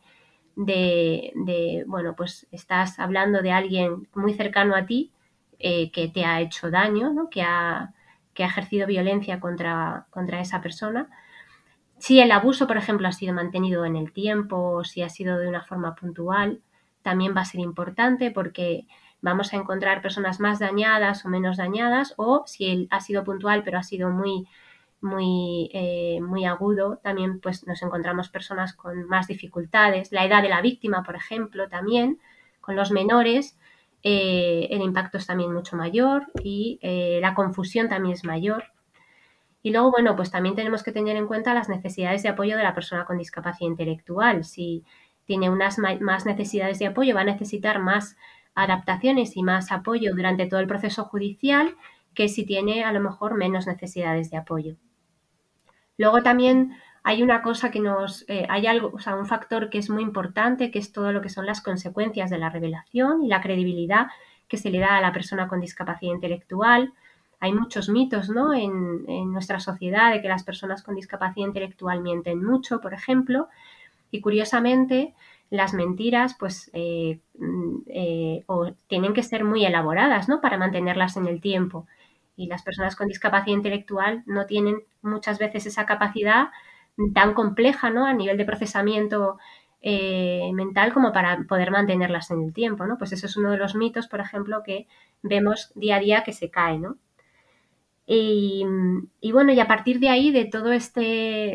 bueno, 1.87 2.15
pues 2.15 2.47
estás 2.51 2.99
hablando 2.99 3.41
de 3.41 3.51
alguien 3.51 4.07
muy 4.13 4.33
cercano 4.33 4.75
a 4.75 4.85
ti 4.85 5.11
eh, 5.57 5.91
que 5.91 6.09
te 6.09 6.25
ha 6.25 6.41
hecho 6.41 6.69
daño, 6.69 7.13
¿no? 7.13 7.29
que, 7.29 7.41
ha, 7.41 7.93
que 8.33 8.43
ha 8.43 8.47
ejercido 8.47 8.87
violencia 8.87 9.39
contra, 9.39 10.07
contra 10.11 10.41
esa 10.41 10.61
persona. 10.61 11.09
Si 11.97 12.19
el 12.19 12.31
abuso, 12.31 12.67
por 12.67 12.77
ejemplo, 12.77 13.07
ha 13.07 13.11
sido 13.11 13.33
mantenido 13.33 13.85
en 13.85 13.95
el 13.95 14.11
tiempo, 14.11 14.83
si 14.83 15.01
ha 15.01 15.09
sido 15.09 15.37
de 15.37 15.47
una 15.47 15.63
forma 15.63 15.95
puntual, 15.95 16.61
también 17.05 17.35
va 17.37 17.41
a 17.41 17.45
ser 17.45 17.61
importante 17.61 18.31
porque 18.31 18.87
vamos 19.21 19.53
a 19.53 19.57
encontrar 19.57 20.01
personas 20.01 20.39
más 20.39 20.57
dañadas 20.59 21.23
o 21.23 21.29
menos 21.29 21.57
dañadas 21.57 22.15
o 22.17 22.43
si 22.47 22.87
ha 22.89 22.99
sido 22.99 23.23
puntual 23.23 23.63
pero 23.63 23.77
ha 23.77 23.83
sido 23.83 24.09
muy 24.09 24.47
muy, 25.01 25.69
eh, 25.71 26.19
muy 26.19 26.45
agudo, 26.45 26.97
también 27.03 27.39
pues 27.39 27.67
nos 27.67 27.81
encontramos 27.83 28.29
personas 28.29 28.73
con 28.73 29.07
más 29.07 29.27
dificultades. 29.27 30.11
La 30.11 30.25
edad 30.25 30.41
de 30.41 30.49
la 30.49 30.61
víctima, 30.61 31.03
por 31.03 31.15
ejemplo, 31.15 31.69
también, 31.69 32.19
con 32.59 32.75
los 32.75 32.89
menores, 32.91 33.59
eh, 34.01 34.67
el 34.71 34.81
impacto 34.81 35.19
es 35.19 35.27
también 35.27 35.53
mucho 35.53 35.75
mayor 35.75 36.25
y 36.43 36.79
eh, 36.81 37.19
la 37.21 37.35
confusión 37.35 37.87
también 37.87 38.15
es 38.15 38.23
mayor. 38.23 38.63
Y 39.61 39.71
luego, 39.71 39.91
bueno, 39.91 40.15
pues 40.15 40.31
también 40.31 40.55
tenemos 40.55 40.81
que 40.81 40.91
tener 40.91 41.15
en 41.17 41.27
cuenta 41.27 41.53
las 41.53 41.69
necesidades 41.69 42.23
de 42.23 42.29
apoyo 42.29 42.57
de 42.57 42.63
la 42.63 42.73
persona 42.73 43.05
con 43.05 43.17
discapacidad 43.17 43.69
intelectual. 43.69 44.43
Si 44.43 44.83
tiene 45.25 45.49
unas 45.49 45.77
más 45.79 46.25
necesidades 46.25 46.79
de 46.79 46.87
apoyo, 46.87 47.15
va 47.15 47.21
a 47.21 47.25
necesitar 47.25 47.79
más 47.79 48.17
adaptaciones 48.55 49.35
y 49.35 49.43
más 49.43 49.71
apoyo 49.71 50.15
durante 50.15 50.47
todo 50.47 50.59
el 50.59 50.67
proceso 50.67 51.03
judicial 51.05 51.75
que 52.13 52.29
si 52.29 52.45
tiene 52.45 52.83
a 52.83 52.93
lo 52.93 53.01
mejor 53.01 53.35
menos 53.35 53.67
necesidades 53.67 54.31
de 54.31 54.37
apoyo. 54.37 54.75
Luego 55.97 56.23
también 56.23 56.75
hay 57.03 57.21
una 57.21 57.41
cosa 57.41 57.69
que 57.69 57.79
nos, 57.79 58.25
eh, 58.27 58.47
hay 58.49 58.65
algo, 58.65 58.91
o 58.93 58.99
sea, 58.99 59.15
un 59.15 59.27
factor 59.27 59.69
que 59.69 59.77
es 59.77 59.89
muy 59.89 60.01
importante, 60.01 60.71
que 60.71 60.79
es 60.79 60.91
todo 60.91 61.11
lo 61.11 61.21
que 61.21 61.29
son 61.29 61.45
las 61.45 61.61
consecuencias 61.61 62.29
de 62.29 62.39
la 62.39 62.49
revelación 62.49 63.23
y 63.23 63.27
la 63.27 63.41
credibilidad 63.41 64.07
que 64.47 64.57
se 64.57 64.69
le 64.69 64.79
da 64.79 64.97
a 64.97 65.01
la 65.01 65.11
persona 65.11 65.47
con 65.47 65.59
discapacidad 65.59 66.13
intelectual. 66.13 66.93
Hay 67.39 67.53
muchos 67.53 67.89
mitos 67.89 68.29
¿no? 68.29 68.53
en, 68.53 69.05
en 69.07 69.31
nuestra 69.31 69.59
sociedad 69.59 70.13
de 70.13 70.21
que 70.21 70.29
las 70.29 70.43
personas 70.43 70.81
con 70.81 70.95
discapacidad 70.95 71.47
intelectual 71.47 72.01
mienten 72.01 72.43
mucho, 72.43 72.79
por 72.79 72.93
ejemplo, 72.93 73.49
y 74.11 74.21
curiosamente, 74.21 75.13
las 75.49 75.73
mentiras, 75.73 76.35
pues, 76.39 76.69
eh, 76.73 77.19
mm, 77.37 77.77
eh, 77.87 78.45
tienen 78.87 79.13
que 79.13 79.23
ser 79.23 79.43
muy 79.43 79.65
elaboradas, 79.65 80.27
¿no? 80.29 80.41
Para 80.41 80.57
mantenerlas 80.57 81.17
en 81.17 81.27
el 81.27 81.41
tiempo. 81.41 81.87
Y 82.35 82.47
las 82.47 82.63
personas 82.63 82.95
con 82.95 83.07
discapacidad 83.07 83.55
intelectual 83.55 84.23
no 84.25 84.45
tienen 84.45 84.83
muchas 85.01 85.39
veces 85.39 85.65
esa 85.67 85.85
capacidad 85.85 86.49
tan 87.13 87.33
compleja, 87.33 87.89
¿no? 87.89 88.05
A 88.05 88.13
nivel 88.13 88.37
de 88.37 88.45
procesamiento 88.45 89.37
eh, 89.81 90.49
mental 90.53 90.93
como 90.93 91.11
para 91.13 91.43
poder 91.47 91.71
mantenerlas 91.71 92.31
en 92.31 92.41
el 92.43 92.53
tiempo, 92.53 92.85
¿no? 92.85 92.97
Pues 92.97 93.11
eso 93.13 93.27
es 93.27 93.37
uno 93.37 93.51
de 93.51 93.57
los 93.57 93.75
mitos, 93.75 94.07
por 94.07 94.19
ejemplo, 94.19 94.63
que 94.63 94.87
vemos 95.21 95.71
día 95.75 95.97
a 95.97 95.99
día 95.99 96.23
que 96.23 96.33
se 96.33 96.49
cae, 96.49 96.79
¿no? 96.79 96.97
Y, 98.07 98.63
y, 99.19 99.31
bueno, 99.31 99.51
y 99.51 99.59
a 99.59 99.67
partir 99.67 99.99
de 99.99 100.09
ahí, 100.09 100.31
de 100.31 100.45
todo 100.45 100.71
este, 100.71 101.01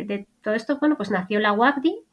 de 0.06 0.26
todo 0.42 0.54
esto, 0.54 0.78
bueno, 0.80 0.96
pues 0.96 1.10
nació 1.10 1.38
la 1.38 1.52
WAPDI, 1.52 2.04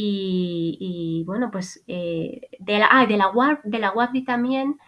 y, 0.00 1.24
bueno, 1.26 1.50
pues 1.50 1.82
eh, 1.88 2.48
de, 2.60 2.78
la, 2.78 2.88
ah, 2.90 3.06
de, 3.06 3.16
la, 3.16 3.32
de 3.64 3.78
la 3.78 3.92
también, 4.24 4.78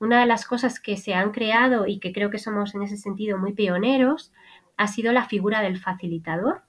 una 0.00 0.20
de 0.20 0.26
las 0.26 0.44
cosas 0.44 0.80
que 0.80 0.96
se 0.96 1.14
han 1.14 1.30
creado 1.30 1.86
y 1.86 2.00
que 2.00 2.12
creo 2.12 2.30
que 2.30 2.38
somos 2.38 2.74
en 2.74 2.82
ese 2.82 2.96
sentido 2.96 3.38
muy 3.38 3.52
pioneros, 3.52 4.32
ha 4.76 4.88
sido 4.88 5.12
la 5.12 5.26
figura 5.26 5.62
del 5.62 5.78
facilitador. 5.78 6.62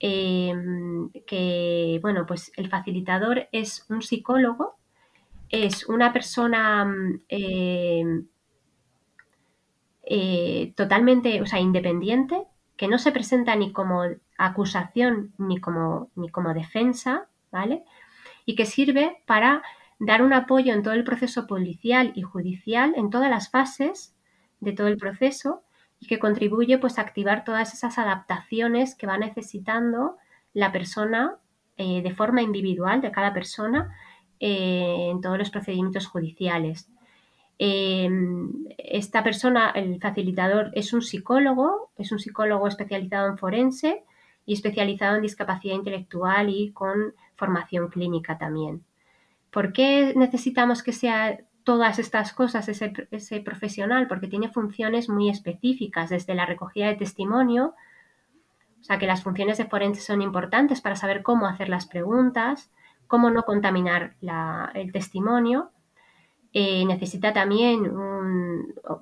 Em, 0.00 1.10
que, 1.26 1.98
bueno, 2.02 2.26
pues 2.26 2.52
el 2.56 2.68
facilitador 2.68 3.48
es 3.52 3.86
un 3.88 4.02
psicólogo, 4.02 4.76
es 5.50 5.86
una 5.88 6.12
persona 6.12 6.86
em, 7.28 8.26
eh, 10.02 10.72
totalmente, 10.76 11.40
o 11.42 11.46
sea, 11.46 11.60
independiente, 11.60 12.46
que 12.76 12.88
no 12.88 12.98
se 12.98 13.12
presenta 13.12 13.54
ni 13.56 13.72
como 13.72 14.02
acusación 14.36 15.32
ni 15.38 15.60
como, 15.60 16.10
ni 16.16 16.28
como 16.28 16.54
defensa, 16.54 17.26
¿vale? 17.52 17.84
Y 18.46 18.56
que 18.56 18.66
sirve 18.66 19.22
para 19.26 19.62
dar 19.98 20.22
un 20.22 20.32
apoyo 20.32 20.74
en 20.74 20.82
todo 20.82 20.94
el 20.94 21.04
proceso 21.04 21.46
policial 21.46 22.12
y 22.14 22.22
judicial, 22.22 22.94
en 22.96 23.10
todas 23.10 23.30
las 23.30 23.50
fases 23.50 24.14
de 24.60 24.72
todo 24.72 24.88
el 24.88 24.96
proceso, 24.96 25.62
y 26.00 26.06
que 26.06 26.18
contribuye 26.18 26.78
pues 26.78 26.98
a 26.98 27.02
activar 27.02 27.44
todas 27.44 27.72
esas 27.72 27.98
adaptaciones 27.98 28.94
que 28.94 29.06
va 29.06 29.16
necesitando 29.18 30.16
la 30.52 30.72
persona 30.72 31.36
eh, 31.76 32.02
de 32.02 32.14
forma 32.14 32.42
individual 32.42 33.00
de 33.00 33.10
cada 33.10 33.32
persona 33.32 33.94
eh, 34.40 35.08
en 35.10 35.20
todos 35.20 35.38
los 35.38 35.50
procedimientos 35.50 36.06
judiciales. 36.06 36.88
Em, 37.58 38.50
esta 38.78 39.22
persona, 39.22 39.70
el 39.70 40.00
facilitador, 40.00 40.70
es 40.74 40.92
un 40.92 41.02
psicólogo, 41.02 41.90
es 41.96 42.10
un 42.12 42.18
psicólogo 42.18 42.66
especializado 42.66 43.28
en 43.28 43.38
forense 43.38 44.04
y 44.46 44.54
especializado 44.54 45.16
en 45.16 45.22
discapacidad 45.22 45.74
intelectual 45.74 46.48
y 46.50 46.72
con 46.72 47.14
formación 47.36 47.88
clínica 47.88 48.38
también. 48.38 48.84
¿Por 49.50 49.72
qué 49.72 50.12
necesitamos 50.16 50.82
que 50.82 50.92
sea 50.92 51.40
todas 51.62 51.98
estas 51.98 52.32
cosas 52.32 52.68
ese, 52.68 52.92
ese 53.10 53.40
profesional? 53.40 54.08
Porque 54.08 54.26
tiene 54.26 54.48
funciones 54.48 55.08
muy 55.08 55.30
específicas, 55.30 56.10
desde 56.10 56.34
la 56.34 56.46
recogida 56.46 56.88
de 56.88 56.96
testimonio, 56.96 57.74
o 58.80 58.86
sea 58.86 58.98
que 58.98 59.06
las 59.06 59.22
funciones 59.22 59.56
de 59.56 59.64
forense 59.64 60.02
son 60.02 60.20
importantes 60.20 60.82
para 60.82 60.96
saber 60.96 61.22
cómo 61.22 61.46
hacer 61.46 61.70
las 61.70 61.86
preguntas, 61.86 62.70
cómo 63.06 63.30
no 63.30 63.44
contaminar 63.44 64.14
el 64.74 64.92
testimonio, 64.92 65.70
eh, 66.56 66.84
necesita 66.86 67.32
también 67.32 67.92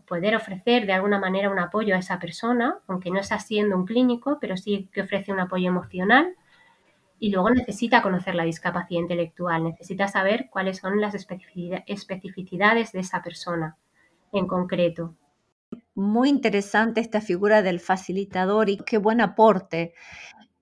poder 0.06 0.34
ofrecer 0.34 0.86
de 0.86 0.94
alguna 0.94 1.18
manera 1.18 1.50
un 1.50 1.58
apoyo 1.58 1.94
a 1.94 1.98
esa 1.98 2.18
persona, 2.18 2.78
aunque 2.86 3.10
no 3.10 3.20
está 3.20 3.38
siendo 3.38 3.76
un 3.76 3.84
clínico, 3.84 4.38
pero 4.40 4.56
sí 4.56 4.88
que 4.90 5.02
ofrece 5.02 5.32
un 5.32 5.40
apoyo 5.40 5.68
emocional. 5.68 6.34
Y 7.18 7.30
luego 7.30 7.50
necesita 7.50 8.00
conocer 8.00 8.34
la 8.34 8.44
discapacidad 8.44 9.02
intelectual, 9.02 9.64
necesita 9.64 10.08
saber 10.08 10.48
cuáles 10.50 10.78
son 10.78 10.98
las 11.00 11.14
especificidades 11.14 12.92
de 12.92 13.00
esa 13.00 13.22
persona 13.22 13.76
en 14.32 14.46
concreto. 14.46 15.14
Muy 15.94 16.30
interesante 16.30 17.00
esta 17.02 17.20
figura 17.20 17.60
del 17.60 17.80
facilitador 17.80 18.70
y 18.70 18.78
qué 18.78 18.96
buen 18.96 19.20
aporte. 19.20 19.92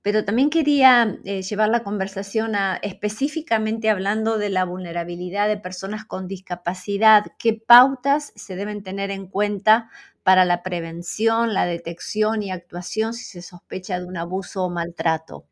Pero 0.03 0.25
también 0.25 0.49
quería 0.49 1.19
eh, 1.25 1.43
llevar 1.43 1.69
la 1.69 1.83
conversación 1.83 2.55
a 2.55 2.77
específicamente 2.77 3.91
hablando 3.91 4.39
de 4.39 4.49
la 4.49 4.65
vulnerabilidad 4.65 5.47
de 5.47 5.59
personas 5.59 6.05
con 6.07 6.27
discapacidad. 6.27 7.27
¿Qué 7.39 7.53
pautas 7.55 8.33
se 8.35 8.57
deben 8.57 8.83
tener 8.83 9.11
en 9.11 9.27
cuenta 9.27 9.91
para 10.23 10.47
la 10.47 10.63
prevención, 10.63 11.53
la 11.53 11.67
detección 11.67 12.43
y 12.43 12.51
actuación 12.51 13.13
si 13.13 13.25
se 13.25 13.43
sospecha 13.43 13.99
de 13.99 14.07
un 14.07 14.17
abuso 14.17 14.65
o 14.65 14.71
maltrato? 14.71 15.45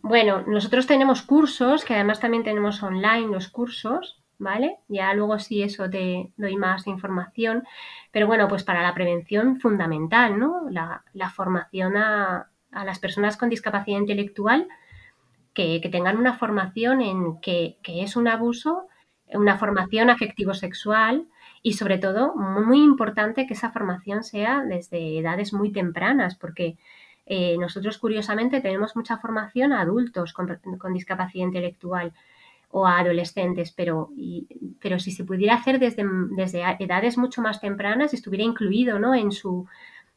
Bueno, 0.00 0.42
nosotros 0.46 0.86
tenemos 0.86 1.22
cursos, 1.22 1.84
que 1.84 1.94
además 1.94 2.20
también 2.20 2.44
tenemos 2.44 2.82
online 2.82 3.28
los 3.28 3.48
cursos, 3.48 4.22
¿vale? 4.38 4.78
Ya 4.88 5.12
luego 5.12 5.38
sí 5.38 5.62
eso 5.62 5.90
te 5.90 6.32
doy 6.36 6.56
más 6.56 6.86
información. 6.86 7.64
Pero 8.12 8.26
bueno, 8.26 8.46
pues 8.48 8.62
para 8.62 8.82
la 8.82 8.94
prevención 8.94 9.60
fundamental, 9.60 10.38
¿no? 10.38 10.70
La, 10.70 11.04
la 11.12 11.30
formación 11.30 11.96
a, 11.96 12.50
a 12.72 12.84
las 12.84 12.98
personas 12.98 13.36
con 13.36 13.48
discapacidad 13.48 13.98
intelectual 13.98 14.68
que, 15.54 15.80
tengan 15.90 16.16
una 16.16 16.38
formación 16.38 17.00
en 17.00 17.40
qué 17.40 17.76
es 17.84 18.16
un 18.16 18.28
abuso, 18.28 18.86
una 19.32 19.58
formación 19.58 20.10
afectivo-sexual 20.10 21.26
y 21.62 21.74
sobre 21.74 21.98
todo, 21.98 22.34
muy 22.34 22.82
importante 22.82 23.46
que 23.46 23.54
esa 23.54 23.70
formación 23.70 24.24
sea 24.24 24.64
desde 24.64 25.18
edades 25.18 25.52
muy 25.52 25.72
tempranas, 25.72 26.34
porque 26.34 26.78
eh, 27.26 27.56
nosotros 27.58 27.98
curiosamente 27.98 28.60
tenemos 28.60 28.96
mucha 28.96 29.18
formación 29.18 29.72
a 29.72 29.82
adultos 29.82 30.32
con, 30.32 30.58
discapacidad 30.94 31.44
intelectual 31.44 32.12
o 32.70 32.86
a 32.86 32.98
adolescentes, 32.98 33.72
pero, 33.72 34.10
pero 34.80 34.98
si 34.98 35.10
se 35.10 35.24
pudiera 35.24 35.54
hacer 35.54 35.78
desde, 35.78 36.04
desde 36.30 36.62
edades 36.78 37.18
mucho 37.18 37.42
más 37.42 37.60
tempranas, 37.60 38.14
estuviera 38.14 38.44
incluido 38.44 38.98
¿no? 38.98 39.14
en, 39.14 39.30
su, 39.30 39.66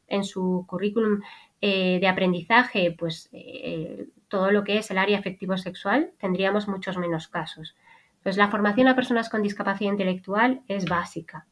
en 0.08 0.24
su 0.24 0.64
currículum 0.66 1.20
eh, 1.66 1.98
de 1.98 2.08
aprendizaje, 2.08 2.94
pues 2.98 3.30
eh, 3.32 4.08
todo 4.28 4.50
lo 4.50 4.64
que 4.64 4.76
es 4.76 4.90
el 4.90 4.98
área 4.98 5.18
afectivo 5.18 5.56
sexual, 5.56 6.10
tendríamos 6.18 6.68
muchos 6.68 6.98
menos 6.98 7.26
casos. 7.26 7.74
Pues 8.22 8.36
la 8.36 8.48
formación 8.48 8.86
a 8.86 8.94
personas 8.94 9.30
con 9.30 9.42
discapacidad 9.42 9.90
intelectual 9.90 10.60
es 10.68 10.84
básica. 10.84 11.46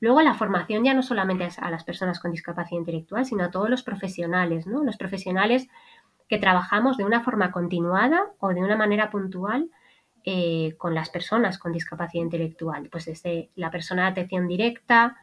Luego 0.00 0.22
la 0.22 0.34
formación 0.34 0.82
ya 0.82 0.92
no 0.92 1.04
solamente 1.04 1.46
a 1.56 1.70
las 1.70 1.84
personas 1.84 2.18
con 2.18 2.32
discapacidad 2.32 2.80
intelectual, 2.80 3.24
sino 3.26 3.44
a 3.44 3.52
todos 3.52 3.70
los 3.70 3.84
profesionales, 3.84 4.66
¿no? 4.66 4.82
Los 4.82 4.96
profesionales 4.96 5.68
que 6.28 6.38
trabajamos 6.38 6.96
de 6.96 7.04
una 7.04 7.22
forma 7.22 7.52
continuada 7.52 8.32
o 8.40 8.48
de 8.48 8.60
una 8.60 8.74
manera 8.74 9.08
puntual 9.08 9.70
eh, 10.24 10.74
con 10.78 10.96
las 10.96 11.10
personas 11.10 11.58
con 11.58 11.70
discapacidad 11.70 12.24
intelectual, 12.24 12.88
pues 12.90 13.04
desde 13.04 13.50
la 13.54 13.70
persona 13.70 14.02
de 14.02 14.08
atención 14.08 14.48
directa, 14.48 15.16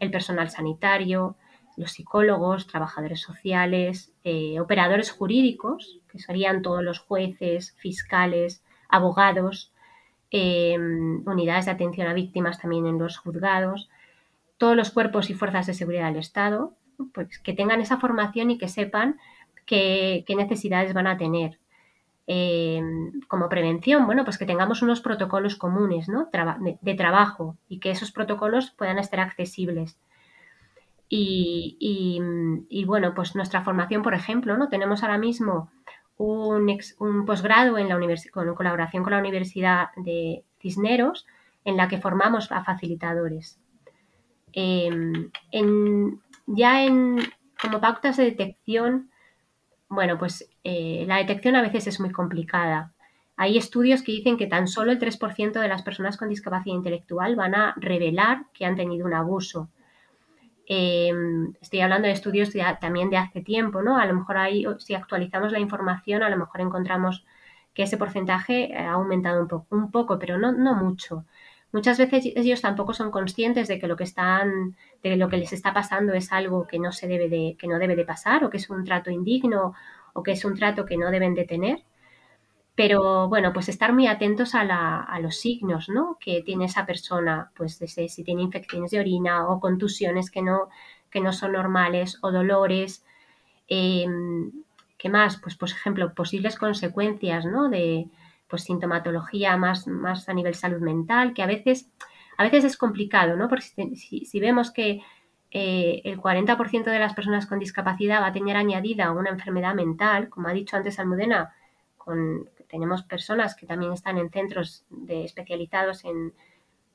el 0.00 0.10
personal 0.10 0.50
sanitario, 0.50 1.36
los 1.76 1.92
psicólogos, 1.92 2.66
trabajadores 2.66 3.20
sociales, 3.20 4.12
eh, 4.24 4.60
operadores 4.60 5.10
jurídicos, 5.10 6.00
que 6.08 6.18
serían 6.18 6.62
todos 6.62 6.82
los 6.82 6.98
jueces, 6.98 7.74
fiscales, 7.78 8.62
abogados, 8.88 9.72
em, 10.30 11.22
unidades 11.26 11.66
de 11.66 11.72
atención 11.72 12.06
a 12.08 12.14
víctimas 12.14 12.60
también 12.60 12.86
en 12.86 12.98
los 12.98 13.18
juzgados, 13.18 13.88
todos 14.58 14.76
los 14.76 14.90
cuerpos 14.90 15.30
y 15.30 15.34
fuerzas 15.34 15.66
de 15.66 15.74
seguridad 15.74 16.06
del 16.06 16.20
Estado, 16.20 16.74
pues 17.12 17.38
que 17.40 17.52
tengan 17.52 17.80
esa 17.80 17.98
formación 17.98 18.50
y 18.50 18.58
que 18.58 18.68
sepan 18.68 19.18
qué, 19.66 20.24
necesidades 20.36 20.94
van 20.94 21.06
a 21.06 21.16
tener. 21.16 21.58
Em, 22.26 23.20
como 23.26 23.48
prevención, 23.48 24.06
bueno, 24.06 24.24
pues 24.24 24.38
que 24.38 24.46
tengamos 24.46 24.80
unos 24.82 25.00
protocolos 25.00 25.56
comunes 25.56 26.08
¿no? 26.08 26.28
de, 26.80 26.94
trabajo 26.94 27.56
y 27.68 27.80
que 27.80 27.90
esos 27.90 28.12
protocolos 28.12 28.70
puedan 28.70 28.98
estar 28.98 29.20
accesibles. 29.20 29.98
Y, 31.14 32.84
bueno, 32.86 33.12
pues 33.14 33.36
nuestra 33.36 33.62
formación, 33.62 34.02
por 34.02 34.14
ejemplo, 34.14 34.56
¿no? 34.56 34.70
Tenemos 34.70 35.02
ahora 35.02 35.18
mismo 35.18 35.70
un, 36.16 36.78
un 37.00 37.26
posgrado 37.26 37.76
en 37.76 37.88
la 37.90 37.98
con 38.32 38.54
colaboración 38.54 39.02
con 39.02 39.12
la 39.12 39.18
Universidad 39.18 39.88
de 39.96 40.42
Cisneros, 40.58 41.26
en 41.66 41.76
la 41.76 41.88
que 41.88 41.98
formamos 41.98 42.50
a 42.50 42.64
facilitadores. 42.64 43.58
Em, 44.54 45.30
ya 46.46 46.82
en, 46.82 47.18
como 47.60 47.80
pautas 47.82 48.16
de 48.16 48.24
detección, 48.24 49.10
bueno, 49.90 50.18
pues 50.18 50.48
eh, 50.64 51.04
la 51.06 51.18
detección 51.18 51.56
a 51.56 51.62
veces 51.62 51.88
es 51.88 52.00
muy 52.00 52.10
complicada. 52.10 52.94
Hay 53.36 53.58
estudios 53.58 54.02
que 54.02 54.12
dicen 54.12 54.38
que 54.38 54.46
tan 54.46 54.66
solo 54.66 54.92
el 54.92 54.98
3% 54.98 55.60
de 55.60 55.68
las 55.68 55.82
personas 55.82 56.16
con 56.16 56.30
discapacidad 56.30 56.74
intelectual 56.74 57.36
van 57.36 57.54
a 57.54 57.74
revelar 57.76 58.46
que 58.54 58.64
han 58.64 58.76
tenido 58.76 59.04
un 59.04 59.12
abuso. 59.12 59.68
Em, 60.74 61.52
estoy 61.60 61.80
hablando 61.80 62.06
de 62.08 62.14
estudios 62.14 62.50
también 62.80 63.10
de 63.10 63.18
hace 63.18 63.42
tiempo, 63.42 63.82
¿no? 63.82 63.98
A 63.98 64.06
lo 64.06 64.14
mejor 64.14 64.38
ahí, 64.38 64.64
si 64.78 64.94
actualizamos 64.94 65.52
la 65.52 65.58
información, 65.58 66.22
a 66.22 66.30
lo 66.30 66.38
mejor 66.38 66.60
encontramos 66.62 67.24
que 67.74 67.82
ese 67.84 67.98
porcentaje 67.98 68.74
ha 68.76 68.92
aumentado 68.92 69.42
un, 69.42 69.78
un 69.78 69.90
poco 69.90 70.18
pero 70.18 70.38
no, 70.38 70.52
no 70.52 70.74
mucho. 70.74 71.24
Muchas 71.72 71.98
veces 71.98 72.24
ellos 72.24 72.60
tampoco 72.62 72.94
son 72.94 73.10
conscientes 73.10 73.68
de 73.68 73.78
que 73.78 73.86
lo 73.86 73.96
que 73.96 74.04
están, 74.04 74.76
de 75.02 75.16
lo 75.16 75.28
que 75.28 75.38
les 75.38 75.52
está 75.52 75.72
pasando 75.74 76.12
es 76.14 76.32
algo 76.32 76.66
que 76.66 76.78
no 76.78 76.92
se 76.92 77.06
debe 77.08 77.28
de, 77.28 77.56
que 77.58 77.68
no 77.68 77.78
debe 77.78 77.96
de 77.96 78.04
pasar, 78.06 78.44
o 78.44 78.50
que 78.50 78.58
es 78.58 78.70
un 78.70 78.84
trato 78.84 79.10
indigno, 79.10 79.74
o 80.14 80.22
que 80.22 80.32
es 80.32 80.44
un 80.44 80.54
trato 80.54 80.86
que 80.86 80.96
no 80.96 81.10
deben 81.10 81.34
de 81.34 81.44
tener. 81.44 81.82
Pero 82.74 83.28
bueno, 83.28 83.52
pues 83.52 83.68
estar 83.68 83.92
muy 83.92 84.06
atentos 84.06 84.54
a, 84.54 85.18
los 85.20 85.36
signos 85.36 85.88
¿no? 85.88 86.16
que 86.18 86.42
tiene 86.42 86.64
esa 86.64 86.86
persona, 86.86 87.50
pues 87.54 87.78
desde 87.78 88.08
si 88.08 88.24
tiene 88.24 88.42
infecciones 88.42 88.90
de 88.90 89.00
orina 89.00 89.46
o 89.48 89.60
contusiones 89.60 90.30
que 90.30 90.42
no, 90.42 90.68
que 91.10 91.20
no 91.20 91.32
son 91.32 91.52
normales 91.52 92.18
o 92.22 92.32
dolores. 92.32 93.04
Em, 93.68 94.50
¿Qué 94.96 95.08
más? 95.08 95.38
Pues, 95.38 95.56
por 95.56 95.68
ejemplo, 95.68 96.14
posibles 96.14 96.56
consecuencias 96.56 97.44
¿no? 97.44 97.68
de 97.68 98.08
pues, 98.48 98.64
sintomatología 98.64 99.56
más, 99.56 99.86
más 99.86 100.28
a 100.28 100.34
nivel 100.34 100.54
salud 100.54 100.80
mental, 100.80 101.34
que 101.34 101.42
a 101.42 101.46
veces, 101.46 101.90
a 102.38 102.44
veces 102.44 102.64
es 102.64 102.76
complicado, 102.76 103.36
¿no? 103.36 103.48
Porque 103.48 103.64
si, 103.64 104.40
vemos 104.40 104.70
que 104.70 105.00
eh, 105.50 106.02
el 106.04 106.18
40% 106.18 106.84
de 106.84 106.98
las 106.98 107.14
personas 107.14 107.46
con 107.46 107.58
discapacidad 107.58 108.22
va 108.22 108.28
a 108.28 108.32
tener 108.32 108.56
añadida 108.56 109.10
una 109.10 109.30
enfermedad 109.30 109.74
mental, 109.74 110.28
como 110.28 110.48
ha 110.48 110.52
dicho 110.52 110.76
antes 110.76 110.98
Almudena, 110.98 111.52
con, 111.98 112.48
tenemos 112.72 113.02
personas 113.02 113.54
que 113.54 113.66
también 113.66 113.92
están 113.92 114.16
en 114.16 114.30
centros 114.30 114.84
de, 114.88 115.24
especializados 115.24 116.04
en, 116.04 116.32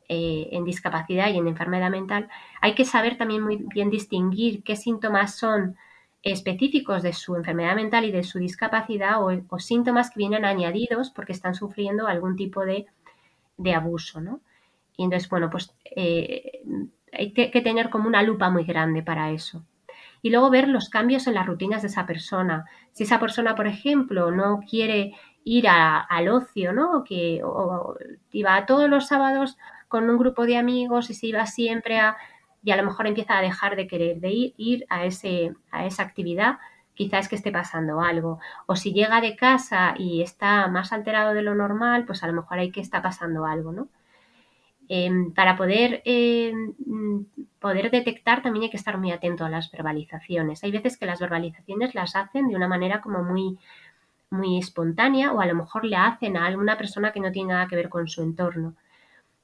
eh, 0.10 0.50
en 0.52 0.66
discapacidad 0.66 1.30
y 1.30 1.38
en 1.38 1.48
enfermedad 1.48 1.92
mental, 1.92 2.28
hay 2.62 2.74
que 2.74 2.84
saber 2.84 3.16
también 3.18 3.44
muy 3.44 3.58
bien 3.58 3.92
distinguir 3.92 4.64
qué 4.64 4.76
síntomas 4.76 5.36
son 5.36 5.78
específicos 6.24 7.04
de 7.04 7.14
su 7.14 7.36
enfermedad 7.36 7.76
mental 7.76 8.06
y 8.06 8.12
de 8.12 8.24
su 8.24 8.40
discapacidad 8.40 9.24
o, 9.24 9.60
síntomas 9.60 10.10
que 10.10 10.18
vienen 10.18 10.46
añadidos 10.46 11.12
porque 11.12 11.32
están 11.32 11.54
sufriendo 11.54 12.08
algún 12.08 12.36
tipo 12.36 12.66
de, 12.66 12.88
abuso, 13.74 14.20
¿no? 14.20 14.42
Y 14.98 15.04
entonces, 15.04 15.30
bueno, 15.30 15.50
pues 15.52 15.76
eh, 15.84 16.64
hay 17.14 17.34
que, 17.34 17.62
tener 17.62 17.92
como 17.92 18.08
una 18.08 18.24
lupa 18.24 18.50
muy 18.50 18.64
grande 18.64 19.04
para 19.04 19.32
eso 19.32 19.64
y 20.22 20.30
luego 20.30 20.50
ver 20.50 20.68
los 20.68 20.90
cambios 20.90 21.28
en 21.28 21.36
las 21.36 21.46
rutinas 21.46 21.82
de 21.82 21.90
esa 21.90 22.06
persona. 22.06 22.66
Si 22.92 23.04
esa 23.04 23.20
persona, 23.20 23.56
por 23.56 23.68
ejemplo, 23.68 24.32
no 24.32 24.62
quiere 24.68 25.14
ir 25.48 25.68
al 25.70 26.28
ocio, 26.30 26.74
¿no? 26.74 27.04
Que 27.04 27.42
o, 27.44 27.96
iba 28.32 28.66
todos 28.66 28.90
los 28.90 29.08
sábados 29.08 29.58
con 29.88 30.10
un 30.10 30.18
grupo 30.18 30.46
de 30.46 30.58
amigos 30.58 31.10
y 31.10 31.14
se 31.14 31.28
iba 31.28 31.46
siempre 31.46 32.00
a 32.00 32.18
y 32.64 32.72
a 32.72 32.76
lo 32.78 32.84
mejor 32.84 33.08
empieza 33.08 33.38
a 33.38 33.42
dejar 33.42 33.76
de 33.78 33.88
querer 33.88 34.20
de 34.20 34.30
ir, 34.30 34.54
ir 34.58 34.86
a, 34.90 35.06
ese, 35.06 35.54
a 35.72 35.86
esa 35.86 36.04
actividad, 36.04 36.58
quizás 36.96 37.30
que 37.30 37.36
esté 37.36 37.52
pasando 37.52 38.02
algo. 38.02 38.40
O 38.66 38.76
si 38.76 38.92
llega 38.92 39.22
de 39.22 39.38
casa 39.38 39.94
y 39.98 40.22
está 40.22 40.68
más 40.68 40.92
alterado 40.92 41.34
de 41.34 41.44
lo 41.44 41.56
normal, 41.56 42.06
pues 42.06 42.24
a 42.24 42.28
lo 42.28 42.34
mejor 42.34 42.60
hay 42.60 42.72
que 42.72 42.82
está 42.82 43.02
pasando 43.02 43.46
algo, 43.46 43.72
¿no? 43.72 43.88
Em, 44.90 45.34
para 45.34 45.56
poder, 45.58 46.02
em, 46.06 46.74
poder 47.60 47.92
detectar 47.92 48.42
también 48.42 48.64
hay 48.64 48.70
que 48.70 48.78
estar 48.78 48.98
muy 48.98 49.12
atento 49.12 49.44
a 49.46 49.50
las 49.50 49.70
verbalizaciones. 49.72 50.64
Hay 50.64 50.72
veces 50.72 50.98
que 50.98 51.06
las 51.06 51.20
verbalizaciones 51.20 51.94
las 51.94 52.16
hacen 52.16 52.48
de 52.48 52.56
una 52.56 52.68
manera 52.68 53.02
como 53.02 53.24
muy, 53.24 53.58
muy 54.30 54.58
espontánea 54.58 55.32
o 55.32 55.42
a 55.42 55.46
lo 55.46 55.56
mejor 55.56 55.86
le 55.86 55.96
hacen 55.96 56.38
a 56.38 56.46
alguna 56.46 56.78
persona 56.78 57.12
que 57.12 57.20
no 57.20 57.32
tiene 57.32 57.54
nada 57.54 57.68
que 57.68 57.76
ver 57.76 57.90
con 57.90 58.08
su 58.08 58.22
entorno. 58.22 58.76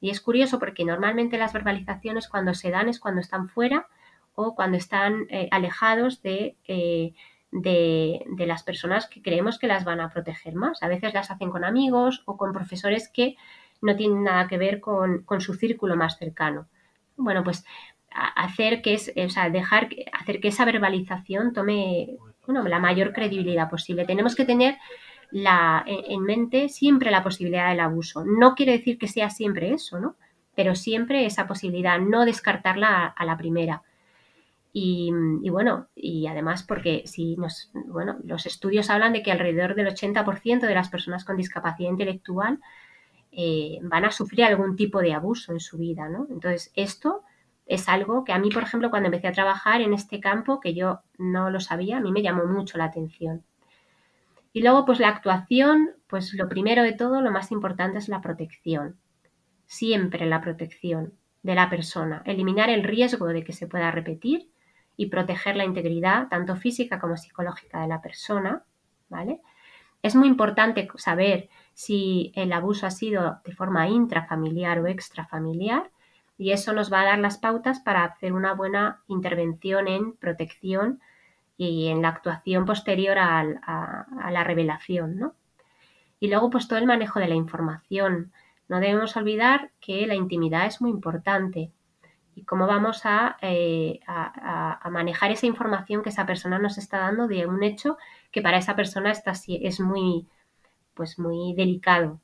Y 0.02 0.10
es 0.10 0.20
curioso 0.20 0.60
porque 0.60 0.84
normalmente 0.84 1.38
las 1.38 1.54
verbalizaciones 1.54 2.28
cuando 2.28 2.54
se 2.54 2.72
dan 2.72 2.90
es 2.90 3.00
cuando 3.00 3.22
están 3.22 3.48
fuera 3.48 3.88
o 4.36 4.56
cuando 4.56 4.78
están 4.78 5.28
eh, 5.30 5.48
alejados 5.52 6.20
eh, 6.24 6.56
de, 7.52 8.26
de, 8.26 8.46
las 8.46 8.64
personas 8.64 9.08
que 9.08 9.22
creemos 9.22 9.60
que 9.60 9.68
las 9.68 9.86
van 9.86 10.02
a 10.02 10.10
proteger 10.10 10.56
más. 10.56 10.84
A 10.84 10.88
veces 10.88 11.14
las 11.14 11.32
hacen 11.32 11.52
con 11.52 11.64
amigos 11.64 12.24
o 12.26 12.36
con 12.36 12.52
profesores 12.52 13.08
que 13.08 13.38
no 13.82 13.96
tienen 13.96 14.24
nada 14.24 14.48
que 14.48 14.58
ver 14.58 14.82
con, 14.82 15.24
con 15.24 15.40
su 15.40 15.54
círculo 15.54 15.96
más 15.96 16.18
cercano. 16.18 16.68
Bueno, 17.16 17.44
pues 17.44 17.64
hacer 18.14 18.82
que 18.82 18.96
es, 18.96 19.14
o 19.16 19.30
sea, 19.30 19.50
dejar 19.50 19.90
hacer 20.12 20.40
que 20.40 20.50
esa 20.50 20.66
verbalización 20.66 21.54
tome 21.54 22.18
bueno, 22.46 22.68
la 22.68 22.80
mayor 22.80 23.14
credibilidad 23.14 23.70
posible. 23.70 24.06
Tenemos 24.06 24.36
que 24.36 24.46
tener 24.46 24.78
la, 25.32 25.84
en 25.88 26.22
mente 26.22 26.70
siempre 26.70 27.12
la 27.12 27.24
posibilidad 27.24 27.70
del 27.70 27.80
abuso. 27.80 28.24
No 28.26 28.56
quiere 28.56 28.74
decir 28.74 28.98
que 28.98 29.08
sea 29.08 29.30
siempre 29.30 29.74
eso, 29.74 30.00
¿no? 30.00 30.16
Pero 30.56 30.76
siempre 30.76 31.26
esa 31.26 31.48
posibilidad, 31.48 32.00
no 32.00 32.26
descartarla 32.26 33.06
a, 33.08 33.26
la 33.26 33.38
primera. 33.38 33.82
Y, 34.72 35.12
bueno, 35.50 35.88
y 35.96 36.28
además 36.28 36.64
porque 36.64 37.04
si 37.06 37.36
nos, 37.38 37.72
bueno, 37.74 38.18
los 38.24 38.46
estudios 38.46 38.90
hablan 38.90 39.14
de 39.14 39.24
que 39.24 39.32
alrededor 39.32 39.76
del 39.76 39.88
80% 39.88 40.62
de 40.62 40.76
las 40.76 40.90
personas 40.90 41.26
con 41.26 41.38
discapacidad 41.38 41.90
intelectual 41.90 42.60
eh, 43.32 43.80
van 43.82 44.06
a 44.06 44.12
sufrir 44.12 44.44
algún 44.44 44.76
tipo 44.76 45.00
de 45.00 45.14
abuso 45.14 45.52
en 45.54 45.60
su 45.60 45.78
vida, 45.78 46.10
¿no? 46.10 46.28
Entonces, 46.30 46.72
esto 46.76 47.24
es 47.66 47.88
algo 47.88 48.24
que 48.24 48.34
a 48.34 48.40
mí, 48.40 48.50
por 48.50 48.64
ejemplo, 48.64 48.90
cuando 48.90 49.08
empecé 49.08 49.28
a 49.28 49.34
trabajar 49.34 49.82
en 49.82 49.94
este 49.94 50.20
campo, 50.20 50.60
que 50.60 50.74
yo 50.74 51.02
no 51.18 51.50
lo 51.50 51.60
sabía, 51.60 51.98
a 51.98 52.02
mí 52.02 52.12
me 52.12 52.22
llamó 52.22 52.46
mucho 52.46 52.78
la 52.78 52.86
atención. 52.86 53.44
Y 54.52 54.62
luego, 54.62 54.86
pues 54.86 55.00
la 55.00 55.10
actuación, 55.10 55.92
pues 56.08 56.34
lo 56.34 56.48
primero 56.48 56.84
de 56.84 56.94
todo, 56.94 57.22
lo 57.22 57.32
más 57.32 57.52
importante 57.52 57.98
es 57.98 58.08
la 58.08 58.22
protección. 58.22 58.98
Siempre 59.66 60.26
la 60.26 60.42
protección 60.42 61.14
de 61.42 61.56
la 61.56 61.70
persona. 61.70 62.22
Eliminar 62.26 62.70
el 62.70 62.84
riesgo 62.84 63.28
de 63.28 63.44
que 63.44 63.54
se 63.54 63.68
pueda 63.68 63.92
repetir 63.92 64.52
y 64.96 65.08
proteger 65.08 65.56
la 65.56 65.66
integridad, 65.66 66.28
tanto 66.28 66.56
física 66.56 67.00
como 67.00 67.18
psicológica 67.18 67.82
de 67.82 67.88
la 67.88 68.02
persona, 68.02 68.64
¿vale? 69.10 69.42
Es 70.04 70.16
muy 70.16 70.28
importante 70.28 70.88
saber 70.98 71.50
si 71.74 72.32
el 72.36 72.52
abuso 72.54 72.86
ha 72.86 72.92
sido 72.92 73.40
de 73.46 73.54
forma 73.54 73.88
intrafamiliar 73.88 74.80
o 74.80 74.88
extrafamiliar 74.88 75.90
y 76.44 76.52
eso 76.52 76.74
nos 76.74 76.92
va 76.92 77.04
a 77.04 77.06
dar 77.06 77.20
las 77.20 77.38
pautas 77.38 77.80
para 77.80 78.04
hacer 78.04 78.34
una 78.34 78.54
buena 78.54 79.02
intervención 79.08 79.88
en 79.88 80.12
protección 80.18 81.00
y 81.56 81.88
en 81.88 82.02
la 82.02 82.10
actuación 82.10 82.66
posterior 82.66 83.18
a, 83.18 83.46
la 84.30 84.44
revelación, 84.44 85.18
¿no? 85.18 85.36
Y 86.20 86.28
luego, 86.28 86.50
pues 86.50 86.68
todo 86.68 86.80
el 86.80 86.86
manejo 86.86 87.22
de 87.22 87.30
la 87.30 87.36
información. 87.36 88.34
No 88.68 88.82
debemos 88.82 89.16
olvidar 89.16 89.72
que 89.80 90.06
la 90.06 90.16
intimidad 90.16 90.66
es 90.66 90.82
muy 90.82 90.92
importante 90.92 91.72
y 92.36 92.44
cómo 92.44 92.68
vamos 92.68 93.04
eh, 93.42 94.02
a, 94.06 94.80
a, 94.86 94.90
manejar 94.90 95.32
esa 95.32 95.46
información 95.46 96.04
que 96.04 96.10
esa 96.10 96.26
persona 96.26 96.60
nos 96.60 96.78
está 96.78 96.98
dando 96.98 97.30
de 97.30 97.48
un 97.48 97.64
hecho 97.64 97.98
que 98.34 98.42
para 98.42 98.58
esa 98.58 98.76
persona 98.76 99.12
está, 99.12 99.32
es 99.48 99.80
muy, 99.80 100.28
pues 100.94 101.18
muy 101.18 101.54
delicado. 101.56 102.20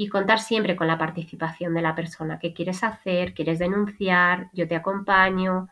Y 0.00 0.08
contar 0.08 0.38
siempre 0.38 0.76
con 0.76 0.86
la 0.86 0.96
participación 0.96 1.74
de 1.74 1.82
la 1.82 1.94
persona. 1.94 2.38
¿Qué 2.38 2.54
quieres 2.54 2.82
hacer? 2.82 3.34
¿Quieres 3.34 3.58
denunciar? 3.58 4.48
Yo 4.54 4.66
te 4.66 4.74
acompaño. 4.74 5.68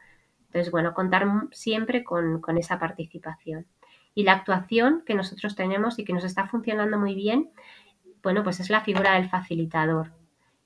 Entonces, 0.49 0.71
bueno, 0.71 0.93
contar 0.93 1.27
siempre 1.51 2.05
con, 2.05 2.43
esa 2.59 2.79
participación. 2.79 3.65
Y 4.15 4.25
la 4.25 4.35
actuación 4.35 5.03
que 5.07 5.15
nosotros 5.15 5.57
tenemos 5.57 5.99
y 5.99 6.05
que 6.05 6.13
nos 6.13 6.25
está 6.25 6.47
funcionando 6.47 6.99
muy 6.99 7.15
bien, 7.15 7.49
bueno, 8.23 8.43
pues 8.45 8.61
es 8.61 8.69
la 8.69 8.83
figura 8.83 9.15
del 9.15 9.31
facilitador 9.31 10.13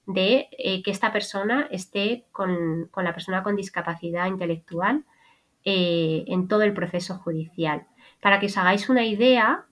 de 0.07 0.49
eh, 0.59 0.83
que 0.83 0.91
esta 0.91 1.13
persona 1.13 1.69
esté 1.71 2.25
con, 2.33 2.91
la 2.97 3.15
persona 3.15 3.45
con 3.45 3.55
discapacidad 3.55 4.27
intelectual 4.27 5.05
eh, 5.65 6.25
en 6.27 6.49
todo 6.49 6.63
el 6.63 6.75
proceso 6.75 7.15
judicial. 7.19 7.87
Para 8.21 8.41
que 8.41 8.47
os 8.47 8.59
hagáis 8.59 8.89
una 8.89 9.05
idea 9.05 9.67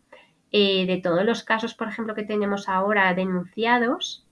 eh, 0.53 0.87
de 0.87 0.97
todos 0.99 1.25
los 1.25 1.43
casos, 1.43 1.75
por 1.75 1.89
ejemplo, 1.89 2.15
que 2.15 2.25
tenemos 2.25 2.69
ahora 2.69 3.13
denunciados, 3.15 4.27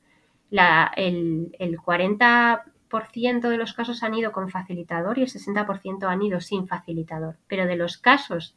el, 0.50 1.54
el 1.58 1.78
40% 1.78 3.48
de 3.48 3.56
los 3.56 3.74
casos 3.74 4.02
han 4.02 4.14
ido 4.14 4.32
con 4.32 4.48
facilitador 4.48 5.18
y 5.18 5.22
el 5.22 5.28
60% 5.28 6.08
han 6.08 6.22
ido 6.22 6.40
sin 6.40 6.66
facilitador. 6.66 7.36
Pero 7.46 7.66
de 7.66 7.76
los 7.76 7.98
casos 7.98 8.56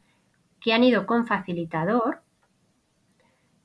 que 0.59 0.73
han 0.73 0.83
ido 0.83 1.05
con 1.05 1.27
facilitador, 1.27 2.21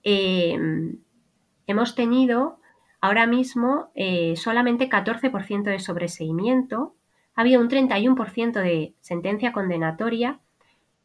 hemos 0.03 1.95
tenido 1.95 2.59
Ahora 3.07 3.27
mismo 3.27 3.91
eh, 3.95 4.35
solamente 4.37 4.89
14% 4.89 5.63
de 5.63 5.79
sobreseimiento, 5.79 6.97
ha 7.35 7.43
habido 7.43 7.61
un 7.61 7.69
31% 7.69 8.61
de 8.61 8.95
sentencia 9.01 9.53
condenatoria 9.53 10.41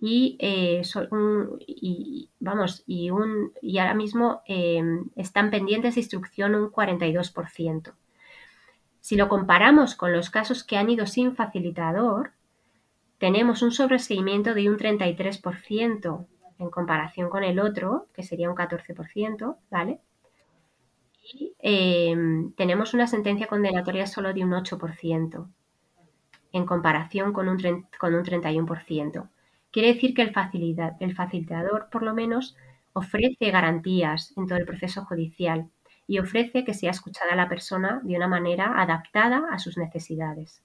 y, 0.04 0.36
eh, 0.40 0.82
vamos 2.40 2.84
y, 2.88 3.12
un, 3.12 3.54
y 3.62 3.78
ahora 3.78 3.94
mismo 3.94 4.42
em, 4.48 5.06
están 5.16 5.52
pendientes 5.52 5.94
de 5.94 6.02
instrucción 6.02 6.56
un 6.56 6.72
42%. 6.72 7.94
Si 9.00 9.16
lo 9.16 9.30
comparamos 9.30 9.94
con 9.94 10.12
los 10.12 10.32
casos 10.32 10.64
que 10.64 10.78
han 10.78 10.90
ido 10.90 11.06
sin 11.06 11.36
facilitador, 11.36 12.32
tenemos 13.20 13.62
un 13.62 13.72
sobreseimiento 13.72 14.56
de 14.56 14.70
un 14.72 14.78
33% 14.78 16.26
en 16.58 16.70
comparación 16.72 17.30
con 17.30 17.44
el 17.44 17.60
otro, 17.60 18.08
que 18.14 18.24
sería 18.24 18.50
un 18.50 18.56
14%, 18.56 19.58
¿vale? 19.70 20.00
Em, 21.60 22.54
tenemos 22.54 22.96
una 22.96 23.06
sentencia 23.06 23.46
condenatoria 23.46 24.08
solo 24.08 24.34
de 24.34 24.44
un 24.44 24.54
8% 24.54 25.48
en 26.54 26.66
comparación 26.66 27.34
con 27.34 27.48
un, 27.48 27.86
con 28.00 28.16
un 28.16 28.24
31%. 28.24 29.30
Quiere 29.72 29.94
decir 29.94 30.14
que 30.14 30.22
el, 30.22 30.34
el 31.00 31.16
facilitador, 31.16 31.90
por 31.90 32.04
lo 32.04 32.14
menos, 32.14 32.56
ofrece 32.94 33.52
garantías 33.52 34.34
en 34.38 34.48
todo 34.48 34.58
el 34.58 34.66
proceso 34.66 35.06
judicial 35.06 35.70
y 36.08 36.20
ofrece 36.20 36.64
que 36.66 36.74
sea 36.74 36.92
escuchada 36.92 37.36
la 37.36 37.50
persona 37.50 38.02
de 38.04 38.16
una 38.18 38.28
manera 38.28 38.82
adaptada 38.82 39.46
a 39.52 39.60
sus 39.60 39.78
necesidades. 39.78 40.64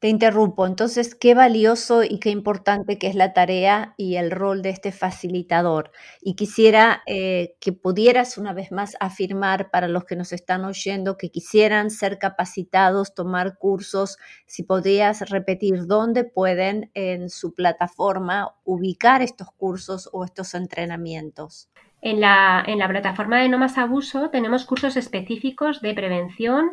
Te 0.00 0.08
interrumpo. 0.08 0.66
Entonces, 0.66 1.14
qué 1.14 1.34
valioso 1.34 2.02
y 2.02 2.20
qué 2.20 2.30
importante 2.30 2.98
que 2.98 3.06
es 3.06 3.14
la 3.14 3.34
tarea 3.34 3.92
y 3.98 4.16
el 4.16 4.30
rol 4.30 4.62
de 4.62 4.70
este 4.70 4.92
facilitador. 4.92 5.92
Y 6.22 6.36
quisiera 6.36 7.02
eh, 7.06 7.54
que 7.60 7.74
pudieras 7.74 8.38
una 8.38 8.54
vez 8.54 8.72
más 8.72 8.96
afirmar 8.98 9.70
para 9.70 9.88
los 9.88 10.06
que 10.06 10.16
nos 10.16 10.32
están 10.32 10.64
oyendo 10.64 11.18
que 11.18 11.30
quisieran 11.30 11.90
ser 11.90 12.18
capacitados, 12.18 13.14
tomar 13.14 13.58
cursos, 13.58 14.16
si 14.46 14.62
podrías 14.62 15.28
repetir 15.28 15.86
dónde 15.86 16.24
pueden 16.24 16.90
en 16.94 17.28
su 17.28 17.54
plataforma 17.54 18.54
ubicar 18.64 19.20
estos 19.20 19.48
cursos 19.52 20.08
o 20.14 20.24
estos 20.24 20.54
entrenamientos. 20.54 21.68
En 22.00 22.20
la, 22.20 22.64
en 22.66 22.78
la 22.78 22.88
plataforma 22.88 23.42
de 23.42 23.50
No 23.50 23.58
Más 23.58 23.76
Abuso 23.76 24.30
tenemos 24.30 24.64
cursos 24.64 24.96
específicos 24.96 25.82
de 25.82 25.92
prevención. 25.92 26.70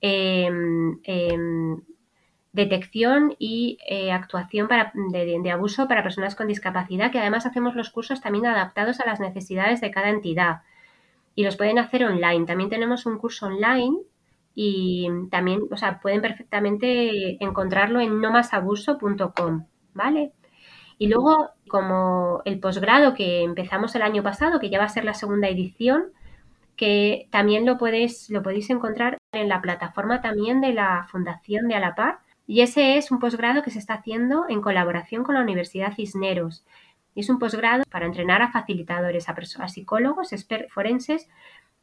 Em, 0.00 1.00
em, 1.02 1.82
detección 2.52 3.36
y 3.38 3.78
eh, 3.88 4.10
actuación 4.12 4.66
para, 4.68 4.92
de, 4.94 5.50
abuso 5.50 5.86
para 5.86 6.02
personas 6.02 6.34
con 6.34 6.48
discapacidad, 6.48 7.12
que 7.12 7.20
además 7.20 7.46
hacemos 7.46 7.74
los 7.74 7.90
cursos 7.90 8.20
también 8.20 8.46
adaptados 8.46 9.00
a 9.00 9.06
las 9.06 9.20
necesidades 9.20 9.80
de 9.80 9.90
cada 9.90 10.10
entidad 10.10 10.62
y 11.34 11.44
los 11.44 11.56
pueden 11.56 11.78
hacer 11.78 12.04
online. 12.04 12.46
También 12.46 12.70
tenemos 12.70 13.06
un 13.06 13.18
curso 13.18 13.46
online 13.46 13.98
y 14.54 15.08
también, 15.30 15.62
o 15.70 15.76
sea, 15.76 16.00
pueden 16.00 16.20
perfectamente 16.20 17.42
encontrarlo 17.42 18.00
en 18.00 18.20
nomasabuso.com, 18.20 19.66
¿vale? 19.94 20.32
Y 20.98 21.08
luego, 21.08 21.50
como 21.68 22.42
el 22.44 22.58
posgrado 22.60 23.14
que 23.14 23.42
empezamos 23.42 23.94
el 23.94 24.02
año 24.02 24.22
pasado, 24.22 24.60
que 24.60 24.70
ya 24.70 24.78
va 24.78 24.84
a 24.84 24.88
ser 24.88 25.04
la 25.04 25.14
segunda 25.14 25.48
edición, 25.48 26.12
que 26.76 27.28
también 27.30 27.64
lo, 27.64 27.78
puedes, 27.78 28.28
lo 28.28 28.42
podéis 28.42 28.68
encontrar 28.70 29.16
en 29.32 29.48
la 29.48 29.62
plataforma 29.62 30.20
también 30.20 30.60
de 30.60 30.74
la 30.74 31.06
Fundación 31.10 31.68
de 31.68 31.76
Alapar, 31.76 32.18
y 32.50 32.62
ese 32.62 32.96
es 32.96 33.12
un 33.12 33.20
posgrado 33.20 33.62
que 33.62 33.70
se 33.70 33.78
está 33.78 33.94
haciendo 33.94 34.44
en 34.48 34.60
colaboración 34.60 35.22
con 35.22 35.36
la 35.36 35.40
Universidad 35.40 35.94
Cisneros. 35.94 36.64
Y 37.14 37.20
es 37.20 37.30
un 37.30 37.38
posgrado 37.38 37.84
para 37.88 38.06
entrenar 38.06 38.42
a 38.42 38.50
facilitadores, 38.50 39.28
a, 39.28 39.36
a 39.60 39.68
psicólogos, 39.68 40.30
forenses 40.68 41.28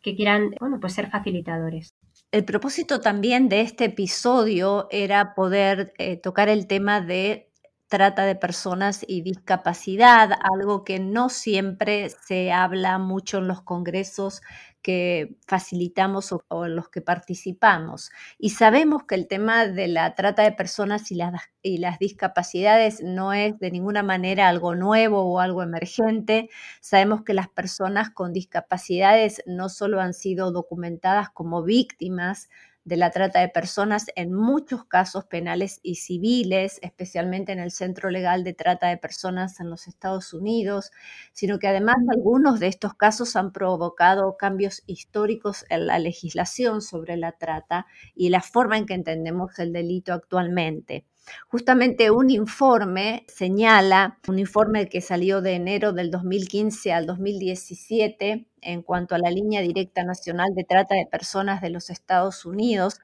que 0.02 0.14
quieran 0.14 0.56
bueno, 0.60 0.82
pues 0.82 0.92
ser 0.92 1.10
facilitadores. 1.10 1.96
El 2.34 2.44
propósito 2.44 3.00
también 3.00 3.48
de 3.48 3.62
este 3.62 3.86
episodio 3.86 4.90
era 4.92 5.36
poder 5.36 5.94
eh, 6.00 6.18
tocar 6.18 6.50
el 6.50 6.68
tema 6.68 7.00
de 7.00 7.47
trata 7.88 8.26
de 8.26 8.36
personas 8.36 9.06
y 9.08 9.21
discapacidad, 9.21 10.32
algo 10.54 10.84
que 10.84 11.00
no 11.00 11.30
siempre 11.30 12.10
se 12.10 12.52
habla 12.52 12.97
mucho 12.97 13.38
en 13.38 13.47
los 13.47 13.62
congresos 13.62 14.41
que 14.82 15.36
facilitamos 15.45 16.32
o, 16.32 16.65
en 16.65 16.76
los 16.76 16.89
que 16.89 17.02
participamos. 17.02 18.10
Y 18.38 18.52
sabemos 18.52 19.04
que 19.04 19.15
el 19.15 19.28
tema 19.28 19.67
de 19.67 19.88
la 19.88 20.15
trata 20.15 20.43
de 20.43 20.52
personas 20.52 21.12
y 21.12 21.15
las, 21.15 21.34
y 21.62 21.80
las 21.80 22.00
discapacidades 22.00 23.02
no 23.04 23.34
es 23.34 23.58
de 23.60 23.71
ninguna 23.71 24.04
manera 24.04 24.47
algo 24.47 24.76
nuevo 24.76 25.23
o 25.23 25.39
algo 25.39 25.62
emergente. 25.62 26.50
Sabemos 26.80 27.23
que 27.23 27.34
las 27.34 27.50
personas 27.50 28.12
con 28.12 28.34
discapacidades 28.34 29.41
no 29.45 29.69
solo 29.69 30.00
han 30.00 30.13
sido 30.13 30.52
documentadas 30.52 31.30
como 31.30 31.63
víctimas, 31.63 32.50
de 32.88 32.95
la 32.95 33.12
trata 33.12 33.41
de 33.41 33.50
personas 33.50 34.06
en 34.15 34.32
muchos 34.32 34.86
casos 34.86 35.26
penales 35.26 35.82
y 35.84 35.95
civiles, 35.95 36.80
especialmente 36.82 37.52
en 37.52 37.60
el 37.60 37.71
Centro 37.71 38.10
Legal 38.10 38.45
de 38.45 38.54
Trata 38.54 38.88
de 38.88 38.95
Personas 38.95 39.60
en 39.60 39.69
los 39.69 39.89
Estados 39.89 40.34
Unidos, 40.34 40.91
sino 41.34 41.60
que 41.60 41.67
además 41.67 41.97
algunos 42.10 42.62
de 42.62 42.67
estos 42.67 42.93
casos 42.93 43.36
han 43.36 43.52
provocado 43.52 44.38
cambios 44.38 44.84
históricos 44.86 45.65
en 45.69 45.86
la 45.86 46.00
legislación 46.00 46.82
sobre 46.82 47.17
la 47.17 47.34
trata 47.34 47.88
y 48.15 48.30
la 48.30 48.41
forma 48.41 48.78
en 48.78 48.86
que 48.86 48.93
entendemos 48.93 49.60
el 49.60 49.73
delito 49.73 50.13
actualmente. 50.13 51.06
Justamente 51.50 52.10
un 52.10 52.30
informe 52.30 53.26
señala, 53.28 54.17
un 54.30 54.39
informe 54.39 54.88
que 54.88 55.02
salió 55.02 55.41
de 55.41 55.56
enero 55.56 55.91
del 55.91 56.10
2015 56.10 56.93
al 56.93 57.06
2017 57.06 58.47
en 58.68 58.82
cuanto 58.82 59.16
a 59.16 59.18
la 59.18 59.32
línea 59.32 59.62
directa 59.62 60.04
nacional 60.04 60.50
de 60.54 60.66
trata 60.66 60.94
de 60.94 61.08
personas 61.10 61.62
de 61.62 61.70
los 61.70 61.90
Estados 61.90 62.46
Unidos, 62.46 63.00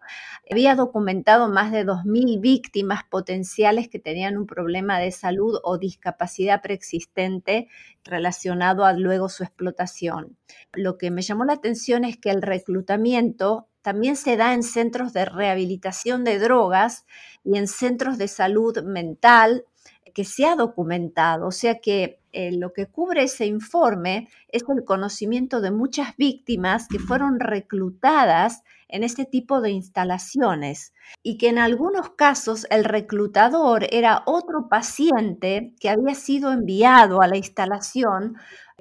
había 0.52 0.76
documentado 0.76 1.48
más 1.48 1.72
de 1.72 1.86
2.000 1.86 2.42
víctimas 2.42 3.06
potenciales 3.10 3.88
que 3.88 3.98
tenían 3.98 4.38
un 4.38 4.46
problema 4.46 5.00
de 5.00 5.12
salud 5.12 5.58
o 5.64 5.78
discapacidad 5.78 6.62
preexistente 6.62 7.70
relacionado 8.04 8.84
a 8.84 8.92
luego 8.92 9.30
su 9.30 9.44
explotación. 9.44 10.38
Lo 10.74 10.98
que 10.98 11.12
me 11.12 11.22
llamó 11.22 11.46
la 11.46 11.54
atención 11.54 12.04
es 12.04 12.18
que 12.18 12.30
el 12.30 12.42
reclutamiento 12.42 13.70
también 13.82 14.18
se 14.18 14.36
da 14.36 14.54
en 14.54 14.64
centros 14.64 15.14
de 15.14 15.24
rehabilitación 15.24 16.26
de 16.26 16.40
drogas 16.40 17.06
y 17.46 17.58
en 17.58 17.68
centros 17.68 18.18
de 18.18 18.28
salud 18.28 18.84
mental 18.84 19.66
que 20.14 20.26
se 20.26 20.46
ha 20.46 20.56
documentado. 20.56 21.48
O 21.48 21.52
sea 21.52 21.80
que 21.80 22.20
eh, 22.32 22.52
lo 22.52 22.74
que 22.74 22.88
cubre 22.88 23.24
ese 23.24 23.46
informe 23.46 24.28
es 24.50 24.64
el 24.68 24.84
conocimiento 24.86 25.62
de 25.62 25.72
muchas 25.72 26.16
víctimas 26.18 26.88
que 26.88 27.00
fueron 27.00 27.40
reclutadas 27.40 28.64
en 28.88 29.04
este 29.04 29.26
tipo 29.26 29.62
de 29.62 29.72
instalaciones 29.72 30.94
y 31.24 31.38
que 31.38 31.50
en 31.50 31.58
algunos 31.58 32.12
casos 32.12 32.68
el 32.70 32.84
reclutador 32.84 33.88
era 33.92 34.24
otro 34.26 34.68
paciente 34.70 35.74
que 35.80 35.90
había 35.90 36.16
sido 36.16 36.52
enviado 36.52 37.22
a 37.22 37.28
la 37.28 37.38
instalación 37.38 38.36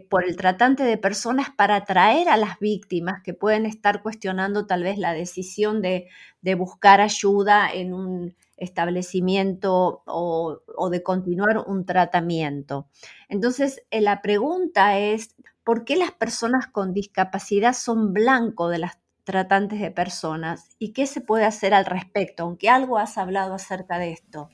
por 0.09 0.25
el 0.25 0.37
tratante 0.37 0.83
de 0.83 0.99
personas 0.99 1.49
para 1.51 1.77
atraer 1.77 2.29
a 2.29 2.37
las 2.37 2.59
víctimas 2.59 3.23
que 3.23 3.35
pueden 3.35 3.67
estar 3.67 4.03
cuestionando 4.03 4.67
tal 4.67 4.83
vez 4.83 4.99
la 4.99 5.13
decisión 5.13 5.83
de, 5.83 6.09
buscar 6.57 7.01
ayuda 7.01 7.71
en 7.73 7.95
un 7.95 8.35
establecimiento 8.63 10.03
o, 10.07 10.91
de 10.91 11.03
continuar 11.03 11.65
un 11.67 11.85
tratamiento. 11.85 12.89
Entonces, 13.29 13.83
eh, 13.91 14.01
la 14.01 14.23
pregunta 14.23 14.99
es, 14.99 15.37
¿por 15.65 15.85
qué 15.85 15.97
las 15.97 16.13
personas 16.13 16.67
con 16.67 16.93
discapacidad 16.93 17.73
son 17.73 18.13
blanco 18.13 18.69
de 18.69 18.79
las 18.79 18.99
tratantes 19.25 19.81
de 19.81 19.91
personas 19.91 20.69
y 20.79 20.93
qué 20.93 21.07
se 21.07 21.21
puede 21.21 21.45
hacer 21.45 21.75
al 21.75 21.87
respecto, 21.87 22.45
aunque 22.45 22.69
algo 22.69 22.99
has 22.99 23.19
hablado 23.19 23.55
acerca 23.55 23.99
de 23.99 24.13
esto. 24.13 24.49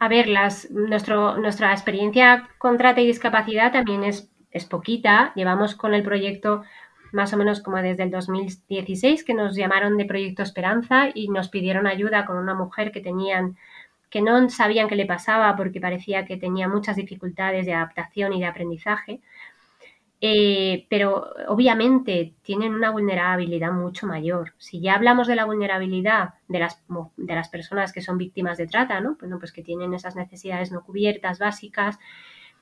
A 0.00 0.08
ver, 0.08 0.28
las, 0.28 0.70
nuestra 0.70 1.72
experiencia 1.72 2.48
con 2.58 2.78
trata 2.78 3.00
y 3.00 3.06
discapacidad 3.06 3.72
también 3.72 4.04
es, 4.04 4.30
es 4.50 4.64
poquita. 4.64 5.32
Llevamos 5.34 5.74
con 5.74 5.94
el 5.94 6.02
proyecto 6.02 6.62
más 7.12 7.32
o 7.32 7.36
menos 7.36 7.60
como 7.62 7.78
desde 7.78 8.02
el 8.02 8.10
2016 8.10 9.24
que 9.24 9.34
nos 9.34 9.56
llamaron 9.56 9.96
de 9.96 10.04
Proyecto 10.04 10.42
Esperanza 10.42 11.08
y 11.14 11.28
nos 11.28 11.48
pidieron 11.48 11.86
ayuda 11.86 12.26
con 12.26 12.36
una 12.36 12.54
mujer 12.54 12.92
que 12.92 13.00
tenían 13.00 13.56
que 14.10 14.22
no 14.22 14.48
sabían 14.48 14.88
qué 14.88 14.96
le 14.96 15.06
pasaba 15.06 15.54
porque 15.56 15.80
parecía 15.80 16.24
que 16.24 16.38
tenía 16.38 16.66
muchas 16.68 16.96
dificultades 16.96 17.66
de 17.66 17.74
adaptación 17.74 18.32
y 18.32 18.40
de 18.40 18.46
aprendizaje. 18.46 19.20
Eh, 20.20 20.86
pero 20.90 21.26
obviamente 21.46 22.34
tienen 22.42 22.74
una 22.74 22.90
vulnerabilidad 22.90 23.70
mucho 23.70 24.06
mayor. 24.06 24.54
Si 24.58 24.80
ya 24.80 24.94
hablamos 24.94 25.28
de 25.28 25.36
la 25.36 25.44
vulnerabilidad 25.44 26.34
de 26.48 26.58
las, 26.58 26.82
de 27.16 27.34
las 27.34 27.48
personas 27.50 27.92
que 27.92 28.02
son 28.02 28.18
víctimas 28.18 28.58
de 28.58 28.66
trata, 28.66 29.00
¿no? 29.00 29.16
Bueno, 29.20 29.38
pues 29.38 29.52
que 29.52 29.62
tienen 29.62 29.94
esas 29.94 30.16
necesidades 30.16 30.72
no 30.72 30.82
cubiertas 30.82 31.38
básicas 31.38 31.98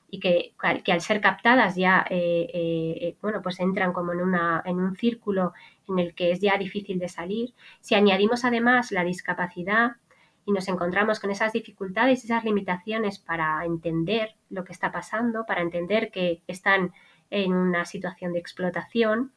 y 0.09 0.19
que, 0.19 0.53
que 0.83 0.91
al 0.91 1.01
ser 1.01 1.19
captadas 1.19 1.75
ya, 1.75 2.05
eh, 2.09 2.47
eh, 2.53 3.17
bueno, 3.21 3.41
pues 3.41 3.59
entran 3.59 3.91
como 3.93 4.13
en, 4.13 4.21
una, 4.21 4.61
en 4.65 4.79
un 4.79 4.95
círculo 4.95 5.53
en 5.87 5.99
el 5.99 6.15
que 6.15 6.31
es 6.31 6.39
ya 6.39 6.57
difícil 6.57 6.99
de 6.99 7.09
salir. 7.09 7.53
Si 7.81 7.95
añadimos 7.95 8.45
además 8.45 8.91
la 8.91 9.03
discapacidad 9.03 9.97
y 10.45 10.53
nos 10.53 10.67
encontramos 10.69 11.19
con 11.19 11.29
esas 11.29 11.51
dificultades, 11.51 12.23
esas 12.23 12.45
limitaciones 12.45 13.19
para 13.19 13.65
entender 13.65 14.35
lo 14.49 14.63
que 14.63 14.71
está 14.71 14.91
pasando, 14.93 15.45
para 15.45 15.61
entender 15.61 16.09
que 16.09 16.41
están 16.47 16.93
en 17.29 17.53
una 17.53 17.83
situación 17.83 18.31
de 18.31 18.39
explotación, 18.39 19.33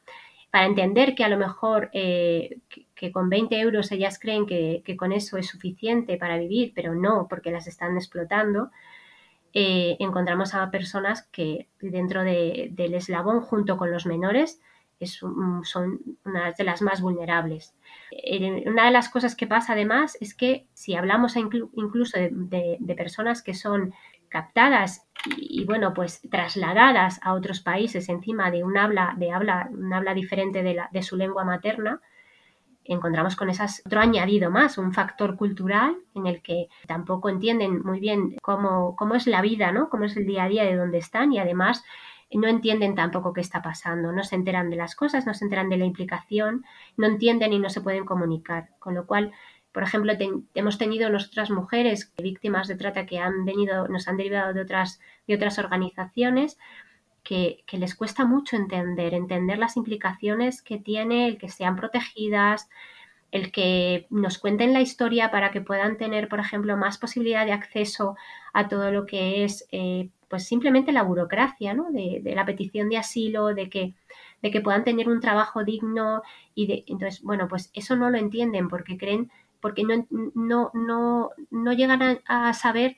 para 0.51 0.65
entender 0.65 1.15
que 1.15 1.23
a 1.23 1.29
lo 1.29 1.37
mejor 1.37 1.89
eh, 1.93 2.59
que, 2.95 3.11
con 3.11 3.29
20 3.29 3.59
euros 3.59 3.91
ellas 3.91 4.19
creen 4.19 4.45
que, 4.45 4.83
con 4.97 5.13
eso 5.13 5.37
es 5.37 5.47
suficiente 5.47 6.17
para 6.17 6.37
vivir, 6.37 6.73
pero 6.75 6.93
no, 6.93 7.27
porque 7.29 7.51
las 7.51 7.67
están 7.67 7.95
explotando, 7.97 8.69
eh, 9.53 9.97
encontramos 9.99 10.53
a 10.53 10.71
personas 10.71 11.23
que 11.31 11.67
dentro 11.79 12.23
del 12.23 12.93
eslabón, 12.93 13.41
junto 13.41 13.77
con 13.77 13.91
los 13.91 14.05
menores, 14.05 14.61
son 15.63 15.99
una 16.25 16.51
de 16.51 16.63
las 16.63 16.81
más 16.81 17.01
vulnerables. 17.01 17.75
Eh, 18.11 18.63
una 18.67 18.85
de 18.85 18.91
las 18.91 19.09
cosas 19.09 19.35
que 19.35 19.47
pasa 19.47 19.73
además 19.73 20.17
es 20.21 20.35
que 20.35 20.67
si 20.73 20.95
hablamos 20.95 21.35
incluso 21.35 22.19
de, 22.19 22.95
personas 22.95 23.41
que 23.41 23.53
son 23.53 23.93
captadas 24.29 25.07
y, 25.37 25.65
bueno, 25.65 25.93
pues 25.93 26.21
trasladadas 26.29 27.19
a 27.23 27.33
otros 27.33 27.59
países 27.59 28.09
encima 28.09 28.51
de 28.51 28.63
un 28.63 28.77
habla, 28.77 29.15
de 29.17 29.31
habla, 29.31 29.69
un 29.71 29.91
habla 29.91 30.13
diferente 30.13 30.63
de 30.63 31.03
su 31.03 31.17
lengua 31.17 31.43
materna, 31.43 31.99
encontramos 32.85 33.35
con 33.35 33.49
esas 33.49 33.81
otro 33.85 33.99
añadido 33.99 34.49
más, 34.49 34.77
un 34.77 34.93
factor 34.93 35.35
cultural 35.35 35.95
en 36.15 36.27
el 36.27 36.41
que 36.41 36.67
tampoco 36.87 37.29
entienden 37.29 37.81
muy 37.83 37.99
bien 37.99 38.35
cómo, 38.41 38.95
cómo 38.95 39.15
es 39.15 39.27
la 39.27 39.41
vida, 39.41 39.71
¿no? 39.71 39.89
Cómo 39.89 40.05
es 40.05 40.17
el 40.17 40.25
día 40.25 40.45
a 40.45 40.49
día 40.49 40.63
de 40.63 40.75
donde 40.75 40.97
están 40.97 41.31
y 41.33 41.39
además 41.39 41.83
no 42.33 42.47
entienden 42.47 42.95
tampoco 42.95 43.33
qué 43.33 43.41
está 43.41 43.61
pasando, 43.61 44.11
no 44.11 44.23
se 44.23 44.35
enteran 44.35 44.69
de 44.69 44.77
las 44.77 44.95
cosas, 44.95 45.25
no 45.25 45.33
se 45.33 45.45
enteran 45.45 45.69
de 45.69 45.77
la 45.77 45.85
implicación, 45.85 46.63
no 46.97 47.07
entienden 47.07 47.53
y 47.53 47.59
no 47.59 47.69
se 47.69 47.81
pueden 47.81 48.05
comunicar. 48.05 48.69
Con 48.79 48.95
lo 48.95 49.05
cual, 49.05 49.31
por 49.71 49.83
ejemplo, 49.83 50.13
hemos 50.53 50.77
tenido 50.77 51.09
nosotras 51.09 51.49
mujeres 51.51 52.13
víctimas 52.17 52.67
de 52.67 52.75
trata 52.75 53.05
que 53.05 53.19
han 53.19 53.45
venido, 53.45 53.87
nos 53.87 54.07
han 54.07 54.17
derivado 54.17 54.53
de 54.53 54.61
otras, 54.61 55.01
de 55.27 55.35
otras 55.35 55.59
organizaciones 55.59 56.57
que, 57.23 57.63
les 57.71 57.95
cuesta 57.95 58.25
mucho 58.25 58.55
entender, 58.55 59.13
entender 59.13 59.57
las 59.57 59.77
implicaciones 59.77 60.61
que 60.61 60.77
tiene 60.77 61.27
el 61.27 61.37
que 61.37 61.49
sean 61.49 61.75
protegidas, 61.75 62.69
el 63.31 63.51
que 63.51 64.07
nos 64.09 64.37
cuenten 64.37 64.73
la 64.73 64.81
historia 64.81 65.31
para 65.31 65.51
que 65.51 65.61
puedan 65.61 65.97
tener, 65.97 66.27
por 66.27 66.39
ejemplo, 66.39 66.75
más 66.77 66.97
posibilidad 66.97 67.45
de 67.45 67.53
acceso 67.53 68.15
a 68.53 68.67
todo 68.67 68.91
lo 68.91 69.05
que 69.05 69.43
es 69.43 69.67
eh, 69.71 70.09
pues 70.31 70.45
simplemente 70.45 70.93
la 70.93 71.03
burocracia, 71.03 71.73
¿no? 71.73 71.91
De, 71.91 72.21
la 72.23 72.45
petición 72.45 72.89
de 72.89 72.97
asilo, 72.97 73.53
de 73.53 73.69
que, 73.69 73.93
de 74.41 74.49
que 74.49 74.61
puedan 74.61 74.85
tener 74.85 75.09
un 75.09 75.19
trabajo 75.19 75.65
digno 75.65 76.23
y 76.55 76.67
de, 76.67 76.85
entonces, 76.87 77.21
bueno, 77.21 77.49
pues 77.49 77.69
eso 77.73 77.97
no 77.97 78.09
lo 78.09 78.17
entienden 78.17 78.69
porque 78.69 78.97
creen, 78.97 79.29
porque 79.59 79.83
no, 79.83 80.07
no, 80.33 80.71
no, 80.73 81.31
no 81.51 81.73
llegan 81.73 82.21
a, 82.25 82.53
saber 82.53 82.95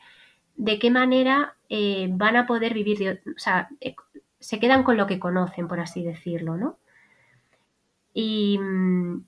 de 0.55 0.79
qué 0.79 0.91
manera 0.91 1.55
eh, 1.69 2.07
van 2.11 2.35
a 2.37 2.45
poder 2.45 2.73
vivir, 2.73 3.21
o 3.25 3.39
sea, 3.39 3.69
eh, 3.81 3.95
se 4.39 4.59
quedan 4.59 4.83
con 4.83 4.97
lo 4.97 5.07
que 5.07 5.19
conocen, 5.19 5.67
por 5.67 5.79
así 5.79 6.03
decirlo, 6.03 6.57
¿no? 6.57 6.77
Y, 8.13 8.59
mm, 8.59 9.25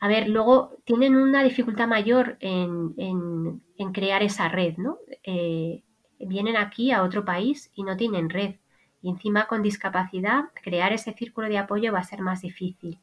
a 0.00 0.08
ver, 0.08 0.28
luego 0.28 0.76
tienen 0.84 1.16
una 1.16 1.44
dificultad 1.44 1.86
mayor 1.86 2.36
en, 2.40 3.62
crear 3.92 4.22
esa 4.22 4.48
red, 4.48 4.76
¿no? 4.76 4.98
Eh, 5.22 5.82
vienen 6.18 6.56
aquí 6.56 6.90
a 6.90 7.02
otro 7.02 7.24
país 7.24 7.70
y 7.74 7.84
no 7.84 7.96
tienen 7.96 8.28
red. 8.28 8.56
Y 9.00 9.10
encima 9.10 9.46
con 9.46 9.62
discapacidad, 9.62 10.46
crear 10.62 10.92
ese 10.92 11.12
círculo 11.12 11.48
de 11.48 11.58
apoyo 11.58 11.92
va 11.92 12.00
a 12.00 12.04
ser 12.04 12.20
más 12.20 12.42
difícil. 12.42 12.98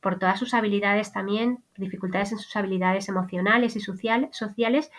Por 0.00 0.18
todas 0.18 0.38
sus 0.38 0.54
habilidades 0.54 1.12
también, 1.12 1.64
dificultades 1.76 2.32
en 2.32 2.38
sus 2.38 2.54
habilidades 2.56 3.08
emocionales 3.08 3.74
y 3.74 3.80
sociales 3.80 4.90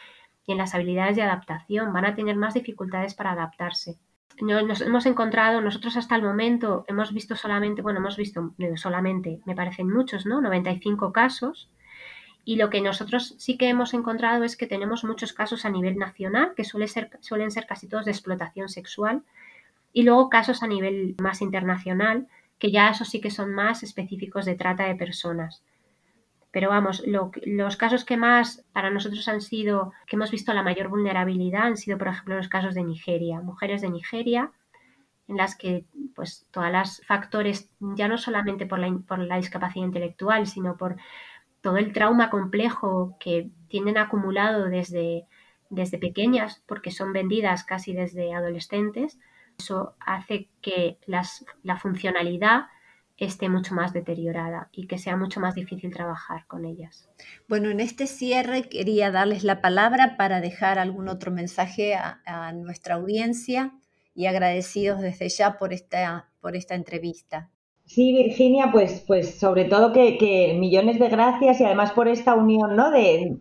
y 0.45 0.51
en 0.51 0.58
las 0.58 0.75
habilidades 0.75 1.15
de 1.15 1.23
adaptación. 1.23 1.93
Van 1.93 2.05
a 2.05 2.15
tener 2.15 2.36
más 2.36 2.53
dificultades 2.53 3.13
para 3.13 3.31
adaptarse. 3.31 3.97
Nos 4.41 4.81
hemos 4.81 5.05
encontrado, 5.05 5.62
nosotros 5.62 5.95
hasta 5.95 6.15
el 6.15 6.21
momento 6.21 6.84
hemos 6.88 7.13
visto 7.13 7.36
solamente, 7.36 7.81
bueno, 7.81 7.99
hemos 7.99 8.17
visto 8.17 8.53
solamente, 8.75 9.39
me 9.45 9.55
parecen 9.55 9.89
muchos, 9.89 10.25
¿no? 10.25 10.41
95 10.41 11.13
casos 11.13 11.69
y 12.45 12.58
lo 12.58 12.69
que 12.69 12.79
nosotros 12.79 13.34
sí 13.39 13.58
que 13.58 13.69
hemos 13.69 13.95
encontrado 13.95 14.43
es 14.43 14.55
que 14.55 14.67
tenemos 14.67 15.03
muchos 15.03 15.34
casos 15.34 15.65
a 15.65 15.69
nivel 15.69 15.97
nacional, 15.97 16.53
que 16.55 16.63
ser, 16.63 17.10
suelen 17.21 17.49
ser 17.49 17.65
casi 17.65 17.88
todos 17.88 18.05
de 18.05 18.12
explotación 18.12 18.69
sexual, 18.69 19.23
y 19.91 20.03
luego 20.03 20.29
casos 20.29 20.62
a 20.62 20.67
nivel 20.67 21.15
más 21.19 21.41
internacional, 21.41 22.27
que 22.60 22.71
ya 22.71 22.89
esos 22.89 23.10
sí 23.10 23.19
que 23.19 23.31
son 23.31 23.53
más 23.53 23.81
específicos 23.81 24.45
de 24.45 24.55
trata 24.55 24.84
de 24.84 24.95
personas. 24.95 25.63
Pero 26.55 26.69
vamos, 26.69 27.03
los 27.05 27.75
casos 27.75 28.05
que 28.05 28.15
más 28.15 28.63
para 28.71 28.89
nosotros 28.89 29.27
han 29.27 29.41
sido, 29.41 29.91
que 30.07 30.15
hemos 30.15 30.31
visto 30.31 30.53
la 30.53 30.63
mayor 30.63 30.87
vulnerabilidad, 30.87 31.63
han 31.63 31.75
sido, 31.75 31.97
por 31.97 32.07
ejemplo, 32.07 32.37
los 32.37 32.47
casos 32.47 32.73
de 32.73 32.85
Nigeria, 32.85 33.41
mujeres 33.41 33.81
de 33.81 33.89
Nigeria, 33.89 34.53
en 35.27 35.35
las 35.35 35.57
que 35.57 35.83
pues 36.15 36.47
todas 36.51 36.71
las 36.71 37.05
factores, 37.05 37.69
ya 37.81 38.07
no 38.07 38.17
solamente 38.17 38.65
por 38.65 38.79
la, 38.79 38.89
por 39.05 39.19
la 39.19 39.35
discapacidad 39.35 39.85
intelectual, 39.85 40.47
sino 40.47 40.77
por 40.77 40.95
todo 41.59 41.75
el 41.75 41.91
trauma 41.91 42.29
complejo 42.29 43.17
que 43.19 43.49
tienen 43.67 43.97
acumulado 43.97 44.69
desde, 44.69 45.25
desde 45.69 45.97
pequeñas, 45.97 46.63
porque 46.67 46.89
son 46.89 47.11
vendidas 47.11 47.65
casi 47.65 47.91
desde 47.91 48.33
adolescentes, 48.33 49.19
eso 49.59 49.95
hace 49.99 50.47
que 50.61 50.99
la 51.05 51.77
funcionalidad 51.77 52.67
esté 53.17 53.49
mucho 53.49 53.73
más 53.73 53.93
deteriorada 53.93 54.69
y 54.71 54.88
que 54.88 54.97
sea 54.97 55.15
mucho 55.15 55.39
más 55.39 55.56
difícil 55.56 55.93
trabajar 55.93 56.45
con 56.47 56.65
ellas. 56.65 57.10
Bueno, 57.47 57.69
en 57.69 57.80
este 57.80 58.08
cierre 58.08 58.63
quería 58.63 59.12
darles 59.12 59.43
la 59.43 59.62
palabra 59.62 60.15
para 60.17 60.41
dejar 60.41 60.80
algún 60.80 61.08
otro 61.08 61.32
mensaje 61.32 61.95
a, 61.95 62.51
nuestra 62.54 62.95
audiencia 62.95 63.73
y 64.13 64.25
agradecidos 64.25 65.01
desde 65.01 65.30
ya 65.30 65.58
por 65.58 65.73
esta, 65.73 66.30
por 66.41 66.56
esta 66.56 66.75
entrevista. 66.75 67.49
Sí, 67.86 68.13
Virginia, 68.13 68.69
pues, 68.71 69.04
pues 69.06 69.39
sobre 69.39 69.65
todo 69.65 69.93
que, 69.93 70.56
millones 70.60 70.99
de 70.99 71.10
gracias 71.10 71.62
y 71.62 71.65
además 71.65 71.91
por 71.91 72.08
esta 72.08 72.34
unión, 72.34 72.75
¿no? 72.75 72.91
De, 72.91 73.38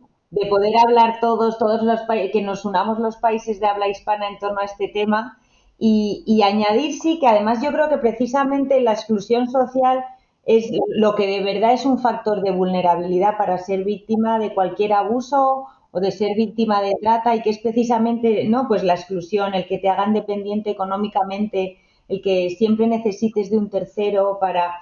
poder 0.51 0.73
hablar 0.85 1.21
todos, 1.21 1.59
todos 1.59 1.83
los 1.83 2.01
que 2.33 2.43
nos 2.43 2.65
unamos 2.65 2.99
los 2.99 3.17
países 3.19 3.61
de 3.61 3.67
habla 3.67 3.89
hispana 3.89 4.29
en 4.29 4.39
torno 4.39 4.59
a 4.61 4.65
este 4.65 4.89
tema 4.89 5.39
y, 5.79 6.23
y 6.27 6.43
añadir 6.43 6.95
sí 6.95 7.19
que 7.19 7.27
además 7.27 7.63
yo 7.63 7.73
creo 7.73 7.89
que 7.89 7.99
precisamente 7.99 8.81
la 8.81 8.93
exclusión 8.93 9.49
social 9.49 10.05
es 10.47 10.71
lo 10.89 11.15
que 11.15 11.27
de 11.27 11.43
verdad 11.43 11.73
es 11.73 11.87
un 11.87 11.99
factor 11.99 12.43
de 12.43 12.51
vulnerabilidad 12.51 13.37
para 13.39 13.59
ser 13.59 13.85
víctima 13.85 14.39
de 14.39 14.55
cualquier 14.55 14.93
abuso 14.93 15.67
o 15.91 16.01
de 16.01 16.11
ser 16.11 16.37
víctima 16.37 16.83
de 16.83 16.95
trata 17.01 17.35
y 17.35 17.43
que 17.43 17.51
es 17.51 17.59
precisamente 17.59 18.47
no 18.49 18.67
pues 18.69 18.83
la 18.83 18.95
exclusión 18.95 19.55
el 19.55 19.67
que 19.67 19.79
te 19.79 19.89
hagan 19.89 20.13
dependiente 20.13 20.71
económicamente 20.71 21.79
el 22.09 22.23
que 22.23 22.51
siempre 22.51 22.87
necesites 22.87 23.51
de 23.51 23.59
un 23.59 23.71
tercero 23.71 24.39
para, 24.41 24.75